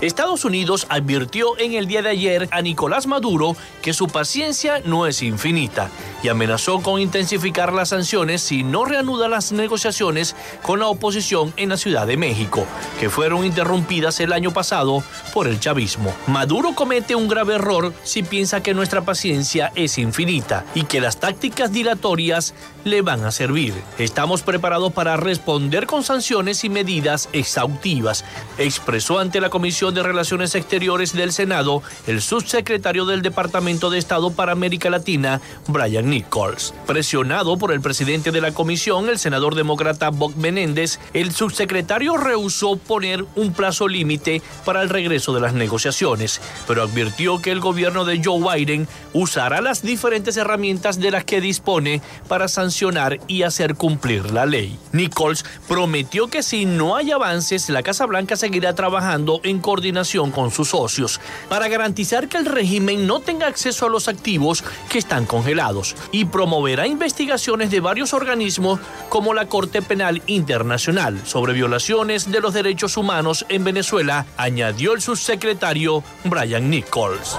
Estados 0.00 0.44
Unidos 0.44 0.86
advirtió 0.88 1.58
en 1.58 1.74
el 1.74 1.86
día 1.86 2.02
de 2.02 2.10
ayer 2.10 2.48
a 2.50 2.62
Nicolás 2.62 3.06
Maduro 3.06 3.56
que 3.82 3.92
su 3.92 4.08
paciencia 4.08 4.80
no 4.84 5.06
es 5.06 5.22
infinita 5.22 5.90
y 6.22 6.28
amenazó 6.28 6.80
con 6.80 7.00
intensificar 7.00 7.72
las 7.72 7.90
sanciones 7.90 8.42
si 8.42 8.62
no 8.62 8.84
reanuda 8.84 9.28
las 9.28 9.52
negociaciones 9.52 10.34
con 10.62 10.80
la 10.80 10.88
oposición 10.88 11.52
en 11.56 11.68
la 11.68 11.76
Ciudad 11.76 12.06
de 12.06 12.16
México, 12.16 12.66
que 12.98 13.10
fueron 13.10 13.44
interrumpidas 13.44 14.20
el 14.20 14.32
año 14.32 14.50
pasado 14.50 15.02
por 15.32 15.46
el 15.46 15.60
chavismo. 15.60 16.14
Maduro 16.26 16.74
comete 16.74 17.14
un 17.14 17.28
grave 17.28 17.56
error 17.56 17.92
si 18.02 18.22
piensa 18.22 18.62
que 18.62 18.74
nuestra 18.74 19.02
paciencia 19.02 19.72
es 19.74 19.98
infinita 19.98 20.64
y 20.74 20.84
que 20.84 21.00
las 21.00 21.18
tácticas 21.18 21.72
dilatorias 21.72 22.54
le 22.84 23.02
van 23.02 23.24
a 23.24 23.30
servir. 23.30 23.73
Estamos 23.98 24.42
preparados 24.42 24.92
para 24.92 25.16
responder 25.16 25.86
con 25.86 26.02
sanciones 26.02 26.64
y 26.64 26.68
medidas 26.68 27.28
exhaustivas, 27.32 28.24
expresó 28.58 29.18
ante 29.18 29.40
la 29.40 29.50
Comisión 29.50 29.94
de 29.94 30.02
Relaciones 30.02 30.54
Exteriores 30.54 31.12
del 31.12 31.32
Senado 31.32 31.82
el 32.06 32.20
subsecretario 32.20 33.06
del 33.06 33.22
Departamento 33.22 33.90
de 33.90 33.98
Estado 33.98 34.30
para 34.32 34.52
América 34.52 34.90
Latina, 34.90 35.40
Brian 35.68 36.10
Nichols. 36.10 36.74
Presionado 36.86 37.56
por 37.56 37.72
el 37.72 37.80
presidente 37.80 38.30
de 38.30 38.40
la 38.40 38.52
comisión, 38.52 39.08
el 39.08 39.18
senador 39.18 39.54
demócrata 39.54 40.10
Bob 40.10 40.36
Menéndez, 40.36 40.98
el 41.12 41.32
subsecretario 41.32 42.16
rehusó 42.16 42.76
poner 42.76 43.24
un 43.36 43.52
plazo 43.52 43.88
límite 43.88 44.42
para 44.64 44.82
el 44.82 44.88
regreso 44.88 45.32
de 45.32 45.40
las 45.40 45.54
negociaciones, 45.54 46.40
pero 46.66 46.82
advirtió 46.82 47.40
que 47.40 47.50
el 47.50 47.60
gobierno 47.60 48.04
de 48.04 48.20
Joe 48.22 48.56
Biden 48.56 48.88
usará 49.12 49.60
las 49.60 49.82
diferentes 49.82 50.36
herramientas 50.36 51.00
de 51.00 51.10
las 51.10 51.24
que 51.24 51.40
dispone 51.40 52.02
para 52.28 52.48
sancionar 52.48 53.18
y 53.28 53.42
hacer 53.42 53.63
cumplir 53.72 54.30
la 54.30 54.44
ley. 54.44 54.78
Nichols 54.92 55.46
prometió 55.66 56.28
que 56.28 56.42
si 56.42 56.66
no 56.66 56.96
hay 56.96 57.10
avances, 57.10 57.70
la 57.70 57.82
Casa 57.82 58.04
Blanca 58.04 58.36
seguirá 58.36 58.74
trabajando 58.74 59.40
en 59.44 59.60
coordinación 59.60 60.30
con 60.30 60.50
sus 60.50 60.68
socios 60.68 61.20
para 61.48 61.68
garantizar 61.68 62.28
que 62.28 62.36
el 62.36 62.44
régimen 62.44 63.06
no 63.06 63.20
tenga 63.20 63.46
acceso 63.46 63.86
a 63.86 63.88
los 63.88 64.08
activos 64.08 64.62
que 64.90 64.98
están 64.98 65.24
congelados 65.24 65.96
y 66.12 66.26
promoverá 66.26 66.86
investigaciones 66.86 67.70
de 67.70 67.80
varios 67.80 68.12
organismos 68.12 68.80
como 69.08 69.32
la 69.32 69.46
Corte 69.46 69.80
Penal 69.80 70.20
Internacional 70.26 71.20
sobre 71.24 71.54
violaciones 71.54 72.30
de 72.30 72.40
los 72.40 72.52
derechos 72.52 72.96
humanos 72.98 73.46
en 73.48 73.64
Venezuela, 73.64 74.26
añadió 74.36 74.92
el 74.92 75.00
subsecretario 75.00 76.02
Brian 76.24 76.68
Nichols. 76.68 77.38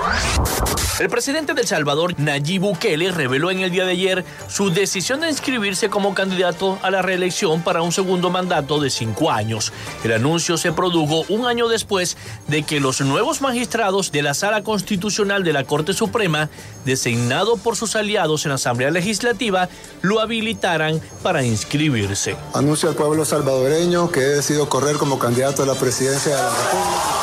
El 0.97 1.09
presidente 1.09 1.53
de 1.53 1.67
Salvador, 1.67 2.17
Nayib 2.17 2.61
Bukele, 2.61 3.11
reveló 3.11 3.51
en 3.51 3.59
el 3.59 3.69
día 3.69 3.83
de 3.83 3.91
ayer 3.91 4.25
su 4.47 4.69
decisión 4.69 5.19
de 5.19 5.29
inscribirse 5.29 5.89
como 5.89 6.14
candidato 6.15 6.79
a 6.81 6.89
la 6.89 7.03
reelección 7.03 7.61
para 7.61 7.83
un 7.83 7.91
segundo 7.91 8.31
mandato 8.31 8.79
de 8.79 8.89
cinco 8.89 9.29
años. 9.29 9.71
El 10.03 10.13
anuncio 10.13 10.57
se 10.57 10.71
produjo 10.71 11.23
un 11.29 11.45
año 11.45 11.67
después 11.67 12.17
de 12.47 12.63
que 12.63 12.79
los 12.79 13.01
nuevos 13.01 13.41
magistrados 13.41 14.11
de 14.11 14.23
la 14.23 14.33
Sala 14.33 14.63
Constitucional 14.63 15.43
de 15.43 15.53
la 15.53 15.63
Corte 15.63 15.93
Suprema, 15.93 16.49
designado 16.85 17.57
por 17.57 17.75
sus 17.75 17.95
aliados 17.95 18.45
en 18.45 18.49
la 18.49 18.55
Asamblea 18.55 18.89
Legislativa, 18.89 19.69
lo 20.01 20.19
habilitaran 20.19 20.99
para 21.21 21.43
inscribirse. 21.43 22.35
Anuncio 22.53 22.89
al 22.89 22.95
pueblo 22.95 23.25
salvadoreño 23.25 24.09
que 24.11 24.21
he 24.21 24.29
decidido 24.29 24.67
correr 24.69 24.97
como 24.97 25.19
candidato 25.19 25.63
a 25.63 25.65
la 25.65 25.75
presidencia 25.75 26.35
de 26.35 26.41
la 26.41 26.49
República. 26.49 27.14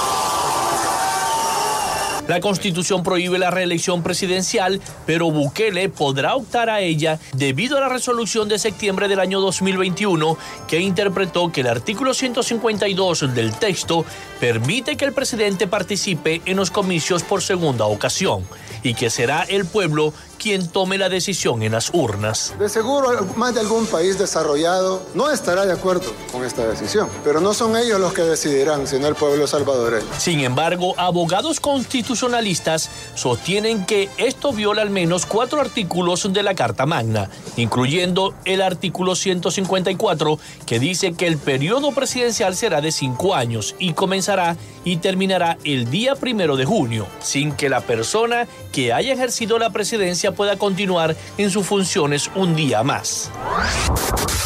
La 2.29 2.41
constitución 2.41 3.03
prohíbe 3.03 3.39
la 3.39 3.51
reelección 3.51 4.03
presidencial, 4.03 4.81
pero 5.07 5.31
Bukele 5.31 5.89
podrá 5.89 6.37
optar 6.37 6.71
a 6.71 6.81
ella 6.81 7.19
debido 7.35 7.77
a 7.77 7.81
la 7.81 7.89
resolución 7.89 8.49
de 8.49 8.61
septiembre 8.61 9.09
del 9.09 9.19
año 9.19 9.41
2021 9.41 10.39
que 10.69 10.81
interpretó 10.81 11.51
que 11.51 11.63
el 11.63 11.67
artículo 11.67 12.15
152 12.15 13.35
del 13.35 13.53
texto 13.55 14.05
permite 14.39 14.97
que 14.97 15.05
el 15.05 15.13
presidente 15.13 15.67
participe 15.67 16.41
en 16.47 16.57
los 16.57 16.71
comicios 16.71 17.25
por 17.25 17.43
segunda 17.43 17.87
ocasión 17.87 18.45
y 18.85 18.95
que 18.95 19.11
será 19.11 19.43
el 19.43 19.67
pueblo 19.67 20.15
quien 20.43 20.67
tome 20.67 20.99
la 20.99 21.09
decisión 21.09 21.63
en 21.63 21.71
las 21.71 21.91
urnas. 21.95 22.53
De 22.59 22.69
seguro, 22.69 23.27
más 23.37 23.55
de 23.55 23.61
algún 23.61 23.87
país 23.87 24.19
desarrollado 24.19 25.01
no 25.15 25.31
estará 25.31 25.65
de 25.67 25.73
acuerdo 25.73 26.13
con 26.33 26.45
esta 26.45 26.67
decisión, 26.67 27.09
pero 27.23 27.41
no 27.41 27.55
son 27.55 27.77
ellos 27.77 28.01
los 28.01 28.13
que 28.13 28.23
decidirán, 28.23 28.89
sino 28.89 29.07
el 29.07 29.15
pueblo 29.15 29.47
salvadoreño. 29.47 30.07
Sin 30.19 30.41
embargo, 30.41 30.95
abogados 30.99 31.61
constitucionalistas 31.61 32.91
sostienen 33.15 33.87
que 33.87 34.09
esto 34.17 34.53
viola 34.53 34.83
al 34.83 34.91
menos 34.91 35.27
cuatro 35.27 35.61
artículos 35.61 36.33
de 36.33 36.43
la 36.43 36.57
Carta 36.57 36.87
Magna, 36.87 37.31
incluyendo 37.57 38.35
el 38.45 38.63
artículo 38.63 39.15
154, 39.15 40.41
que 40.67 40.81
dice 40.81 41.13
que 41.13 41.29
el 41.29 41.39
periodo 41.39 41.93
presidencial 41.93 42.57
será 42.57 42.81
de 42.81 42.91
cinco 42.91 43.37
años 43.37 43.77
y 43.79 43.93
comenzará 43.93 44.57
y 44.85 44.97
terminará 44.97 45.59
el 45.63 45.91
día 45.91 46.17
primero 46.17 46.57
de 46.57 46.65
junio, 46.65 47.07
sin 47.21 47.53
que 47.53 47.69
la 47.69 47.83
persona 47.83 48.49
que 48.73 48.93
haya 48.93 49.13
ejercido 49.13 49.59
la 49.59 49.71
presidencia 49.71 50.32
pueda 50.33 50.57
continuar 50.57 51.17
en 51.39 51.51
sus 51.51 51.67
funciones 51.67 52.31
un 52.35 52.55
día 52.55 52.83
más. 52.83 53.31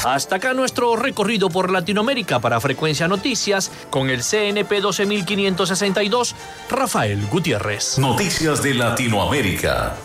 Hasta 0.04 0.36
acá 0.36 0.54
nuestro 0.54 0.94
recorrido 0.96 1.50
por 1.50 1.70
Latinoamérica 1.70 2.38
para 2.38 2.60
Frecuencia 2.60 3.08
Noticias 3.08 3.72
con 3.90 4.10
el 4.10 4.22
CNP 4.22 4.80
12562, 4.80 6.34
Rafael 6.70 7.26
Gutiérrez. 7.26 7.98
Noticias 7.98 8.62
de 8.62 8.74
Latinoamérica. 8.74 9.96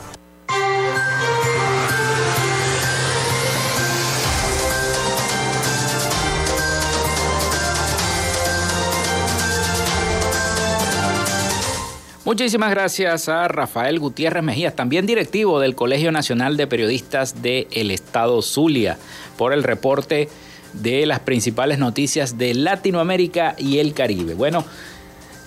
Muchísimas 12.31 12.71
gracias 12.71 13.27
a 13.27 13.45
Rafael 13.49 13.99
Gutiérrez 13.99 14.41
Mejías, 14.41 14.73
también 14.73 15.05
directivo 15.05 15.59
del 15.59 15.75
Colegio 15.75 16.13
Nacional 16.13 16.55
de 16.55 16.65
Periodistas 16.65 17.41
del 17.41 17.91
Estado 17.91 18.41
Zulia, 18.41 18.97
por 19.37 19.51
el 19.51 19.63
reporte 19.63 20.29
de 20.71 21.05
las 21.05 21.19
principales 21.19 21.77
noticias 21.77 22.37
de 22.37 22.53
Latinoamérica 22.53 23.55
y 23.57 23.79
el 23.79 23.93
Caribe. 23.93 24.33
Bueno, 24.33 24.63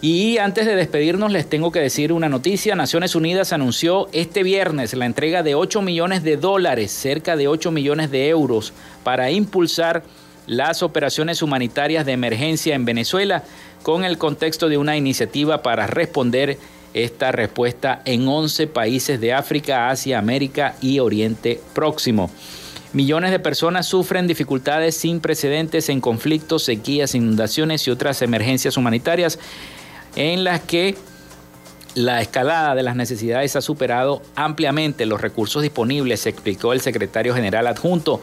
y 0.02 0.36
antes 0.36 0.66
de 0.66 0.76
despedirnos 0.76 1.32
les 1.32 1.48
tengo 1.48 1.72
que 1.72 1.80
decir 1.80 2.12
una 2.12 2.28
noticia. 2.28 2.76
Naciones 2.76 3.14
Unidas 3.14 3.54
anunció 3.54 4.10
este 4.12 4.42
viernes 4.42 4.92
la 4.92 5.06
entrega 5.06 5.42
de 5.42 5.54
8 5.54 5.80
millones 5.80 6.22
de 6.22 6.36
dólares, 6.36 6.92
cerca 6.92 7.34
de 7.34 7.48
8 7.48 7.70
millones 7.70 8.10
de 8.10 8.28
euros, 8.28 8.74
para 9.02 9.30
impulsar 9.30 10.02
las 10.46 10.82
operaciones 10.82 11.40
humanitarias 11.40 12.04
de 12.04 12.12
emergencia 12.12 12.74
en 12.74 12.84
Venezuela 12.84 13.42
con 13.82 14.04
el 14.04 14.18
contexto 14.18 14.68
de 14.68 14.76
una 14.76 14.98
iniciativa 14.98 15.62
para 15.62 15.86
responder 15.86 16.58
esta 16.94 17.32
respuesta 17.32 18.00
en 18.04 18.26
11 18.26 18.68
países 18.68 19.20
de 19.20 19.34
África, 19.34 19.90
Asia, 19.90 20.18
América 20.18 20.76
y 20.80 21.00
Oriente 21.00 21.60
Próximo. 21.74 22.30
Millones 22.92 23.32
de 23.32 23.40
personas 23.40 23.86
sufren 23.86 24.28
dificultades 24.28 24.96
sin 24.96 25.18
precedentes 25.18 25.88
en 25.88 26.00
conflictos, 26.00 26.62
sequías, 26.62 27.16
inundaciones 27.16 27.86
y 27.86 27.90
otras 27.90 28.22
emergencias 28.22 28.76
humanitarias 28.76 29.40
en 30.14 30.44
las 30.44 30.60
que 30.60 30.96
la 31.94 32.20
escalada 32.20 32.74
de 32.74 32.82
las 32.84 32.96
necesidades 32.96 33.56
ha 33.56 33.60
superado 33.60 34.22
ampliamente 34.36 35.06
los 35.06 35.20
recursos 35.20 35.62
disponibles, 35.62 36.26
explicó 36.26 36.72
el 36.72 36.80
secretario 36.80 37.34
general 37.34 37.66
adjunto 37.66 38.20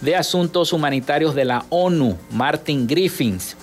de 0.00 0.16
Asuntos 0.16 0.72
Humanitarios 0.72 1.34
de 1.34 1.44
la 1.44 1.64
ONU, 1.70 2.18
Martin 2.30 2.86
Griffiths. 2.86 3.56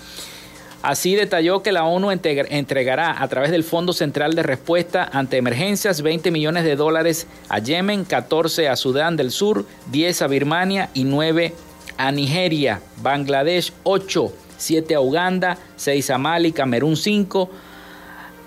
Así 0.81 1.15
detalló 1.15 1.61
que 1.61 1.73
la 1.73 1.83
ONU 1.83 2.09
entregará 2.11 3.21
a 3.21 3.27
través 3.27 3.51
del 3.51 3.65
Fondo 3.65 3.91
Central 3.91 4.33
de 4.33 4.43
Respuesta 4.43 5.09
ante 5.11 5.35
Emergencias 5.35 6.01
20 6.01 6.31
millones 6.31 6.63
de 6.63 6.77
dólares 6.77 7.27
a 7.49 7.59
Yemen, 7.59 8.05
14 8.05 8.69
a 8.69 8.77
Sudán 8.77 9.17
del 9.17 9.31
Sur, 9.31 9.65
10 9.91 10.21
a 10.21 10.27
Birmania 10.27 10.89
y 10.93 11.03
9 11.03 11.53
a 11.97 12.11
Nigeria, 12.13 12.79
Bangladesh 13.01 13.73
8, 13.83 14.31
7 14.57 14.95
a 14.95 15.01
Uganda, 15.01 15.57
6 15.75 16.11
a 16.11 16.17
Mali, 16.17 16.53
Camerún 16.53 16.95
5, 16.95 17.49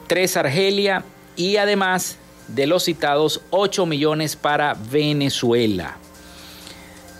3 0.06 0.36
a 0.38 0.40
Argelia 0.40 1.04
y 1.36 1.58
además 1.58 2.16
de 2.48 2.66
los 2.66 2.84
citados 2.84 3.42
8 3.50 3.84
millones 3.84 4.36
para 4.36 4.74
Venezuela. 4.90 5.98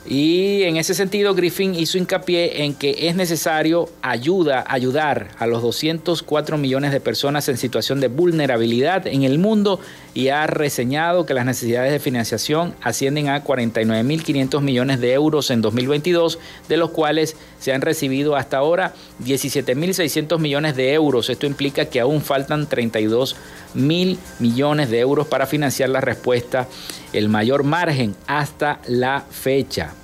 Y 0.07 0.65
en 0.65 0.77
ese 0.77 0.95
sentido, 0.95 1.35
Griffin 1.35 1.77
hizo 1.77 1.97
hincapié 1.97 2.65
en 2.65 2.75
que 2.75 3.09
es 3.09 3.15
necesario 3.15 3.89
ayuda, 4.03 4.65
ayudar 4.67 5.29
a 5.39 5.47
los 5.47 5.63
204 5.63 6.59
millones 6.59 6.91
de 6.91 7.01
personas 7.01 7.49
en 7.49 7.57
situación 7.57 8.01
de 8.01 8.09
vulnerabilidad 8.09 9.07
en 9.07 9.23
el 9.23 9.39
mundo 9.39 9.79
y 10.15 10.29
ha 10.29 10.47
reseñado 10.47 11.25
que 11.25 11.35
las 11.35 11.47
necesidades 11.47 11.93
de 11.93 11.99
financiación 11.99 12.75
ascienden 12.83 13.29
a 13.29 13.43
49.500 13.43 14.61
millones 14.61 15.01
de 15.01 15.13
euros 15.13 15.51
en 15.51 15.63
2022, 15.63 16.39
de 16.69 16.77
los 16.77 16.91
cuales 16.91 17.37
se 17.59 17.73
han 17.73 17.81
recibido 17.81 18.37
hasta 18.37 18.59
ahora 18.59 18.95
17.600 19.25 20.39
millones 20.39 20.77
de 20.77 20.93
euros. 20.93 21.31
Esto 21.31 21.47
implica 21.47 21.87
que 21.87 22.01
aún 22.01 22.21
faltan 22.21 22.67
32 22.67 23.37
mil 23.75 24.19
millones 24.39 24.91
de 24.91 25.01
euros 25.01 25.27
para 25.27 25.47
financiar 25.47 25.89
la 25.89 26.01
respuesta, 26.01 26.69
el 27.13 27.29
mayor 27.29 27.65
margen 27.65 28.15
hasta 28.27 28.81
la 28.87 29.25
fecha. 29.31 29.95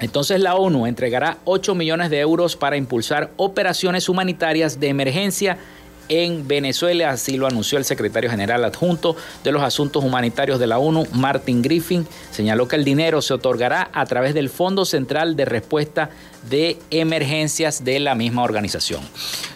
Entonces 0.00 0.40
la 0.40 0.56
ONU 0.56 0.86
entregará 0.86 1.38
8 1.44 1.74
millones 1.74 2.10
de 2.10 2.20
euros 2.20 2.56
para 2.56 2.76
impulsar 2.76 3.30
operaciones 3.36 4.08
humanitarias 4.08 4.78
de 4.78 4.88
emergencia 4.88 5.58
en 6.08 6.46
Venezuela, 6.46 7.10
así 7.10 7.36
lo 7.36 7.46
anunció 7.46 7.78
el 7.78 7.84
secretario 7.84 8.30
general 8.30 8.64
adjunto 8.64 9.16
de 9.44 9.52
los 9.52 9.62
asuntos 9.62 10.04
humanitarios 10.04 10.58
de 10.58 10.66
la 10.66 10.78
ONU, 10.78 11.06
Martin 11.12 11.62
Griffin. 11.62 12.06
Señaló 12.30 12.68
que 12.68 12.76
el 12.76 12.84
dinero 12.84 13.22
se 13.22 13.34
otorgará 13.34 13.90
a 13.92 14.06
través 14.06 14.34
del 14.34 14.48
Fondo 14.48 14.84
Central 14.84 15.36
de 15.36 15.44
Respuesta 15.44 16.10
de 16.48 16.78
Emergencias 16.90 17.84
de 17.84 17.98
la 17.98 18.14
misma 18.14 18.42
organización. 18.44 19.00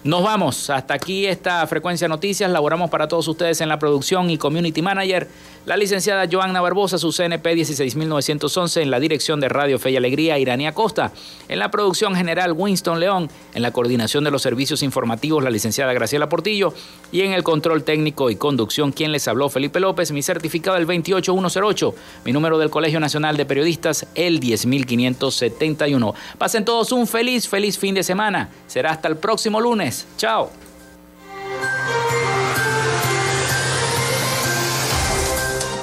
Nos 0.02 0.22
vamos, 0.22 0.70
hasta 0.70 0.94
aquí 0.94 1.26
esta 1.26 1.66
frecuencia 1.66 2.06
de 2.06 2.08
noticias, 2.08 2.50
laboramos 2.50 2.90
para 2.90 3.06
todos 3.06 3.28
ustedes 3.28 3.60
en 3.60 3.68
la 3.68 3.78
producción 3.78 4.30
y 4.30 4.38
community 4.38 4.82
manager, 4.82 5.28
la 5.66 5.76
licenciada 5.76 6.26
Joanna 6.30 6.60
Barbosa, 6.60 6.98
su 6.98 7.12
CNP 7.12 7.54
16911, 7.54 8.82
en 8.82 8.90
la 8.90 8.98
dirección 8.98 9.40
de 9.40 9.48
Radio 9.48 9.78
Fe 9.78 9.90
y 9.90 9.96
Alegría, 9.96 10.38
Iranía 10.38 10.72
Costa, 10.72 11.12
en 11.48 11.58
la 11.58 11.70
producción 11.70 12.14
general 12.14 12.52
Winston 12.56 12.98
León, 12.98 13.30
en 13.54 13.62
la 13.62 13.70
coordinación 13.70 14.24
de 14.24 14.30
los 14.30 14.42
servicios 14.42 14.82
informativos, 14.82 15.44
la 15.44 15.50
licenciada 15.50 15.92
Graciela 15.92 16.28
Portillo, 16.28 16.72
y 17.12 17.20
en 17.22 17.32
el 17.32 17.42
control 17.42 17.84
técnico 17.84 18.30
y 18.30 18.36
conducción, 18.36 18.92
quien 18.92 19.12
les 19.12 19.28
habló, 19.28 19.50
Felipe 19.50 19.80
López, 19.80 20.12
mi 20.12 20.22
certificado 20.22 20.76
el 20.76 20.86
28108, 20.86 21.94
mi 22.24 22.32
número 22.32 22.58
del 22.58 22.70
Colegio 22.70 22.98
Nacional 22.98 23.36
de 23.36 23.44
Periodistas, 23.44 24.06
el 24.14 24.40
10571. 24.40 26.14
Pasen 26.38 26.64
todos 26.64 26.90
un 26.92 27.06
feliz, 27.06 27.48
feliz 27.48 27.78
fin 27.78 27.94
de 27.94 28.02
semana. 28.02 28.48
Será 28.66 28.92
hasta 28.92 29.08
el 29.08 29.16
próximo 29.16 29.60
lunes. 29.60 30.06
Chao. 30.16 30.50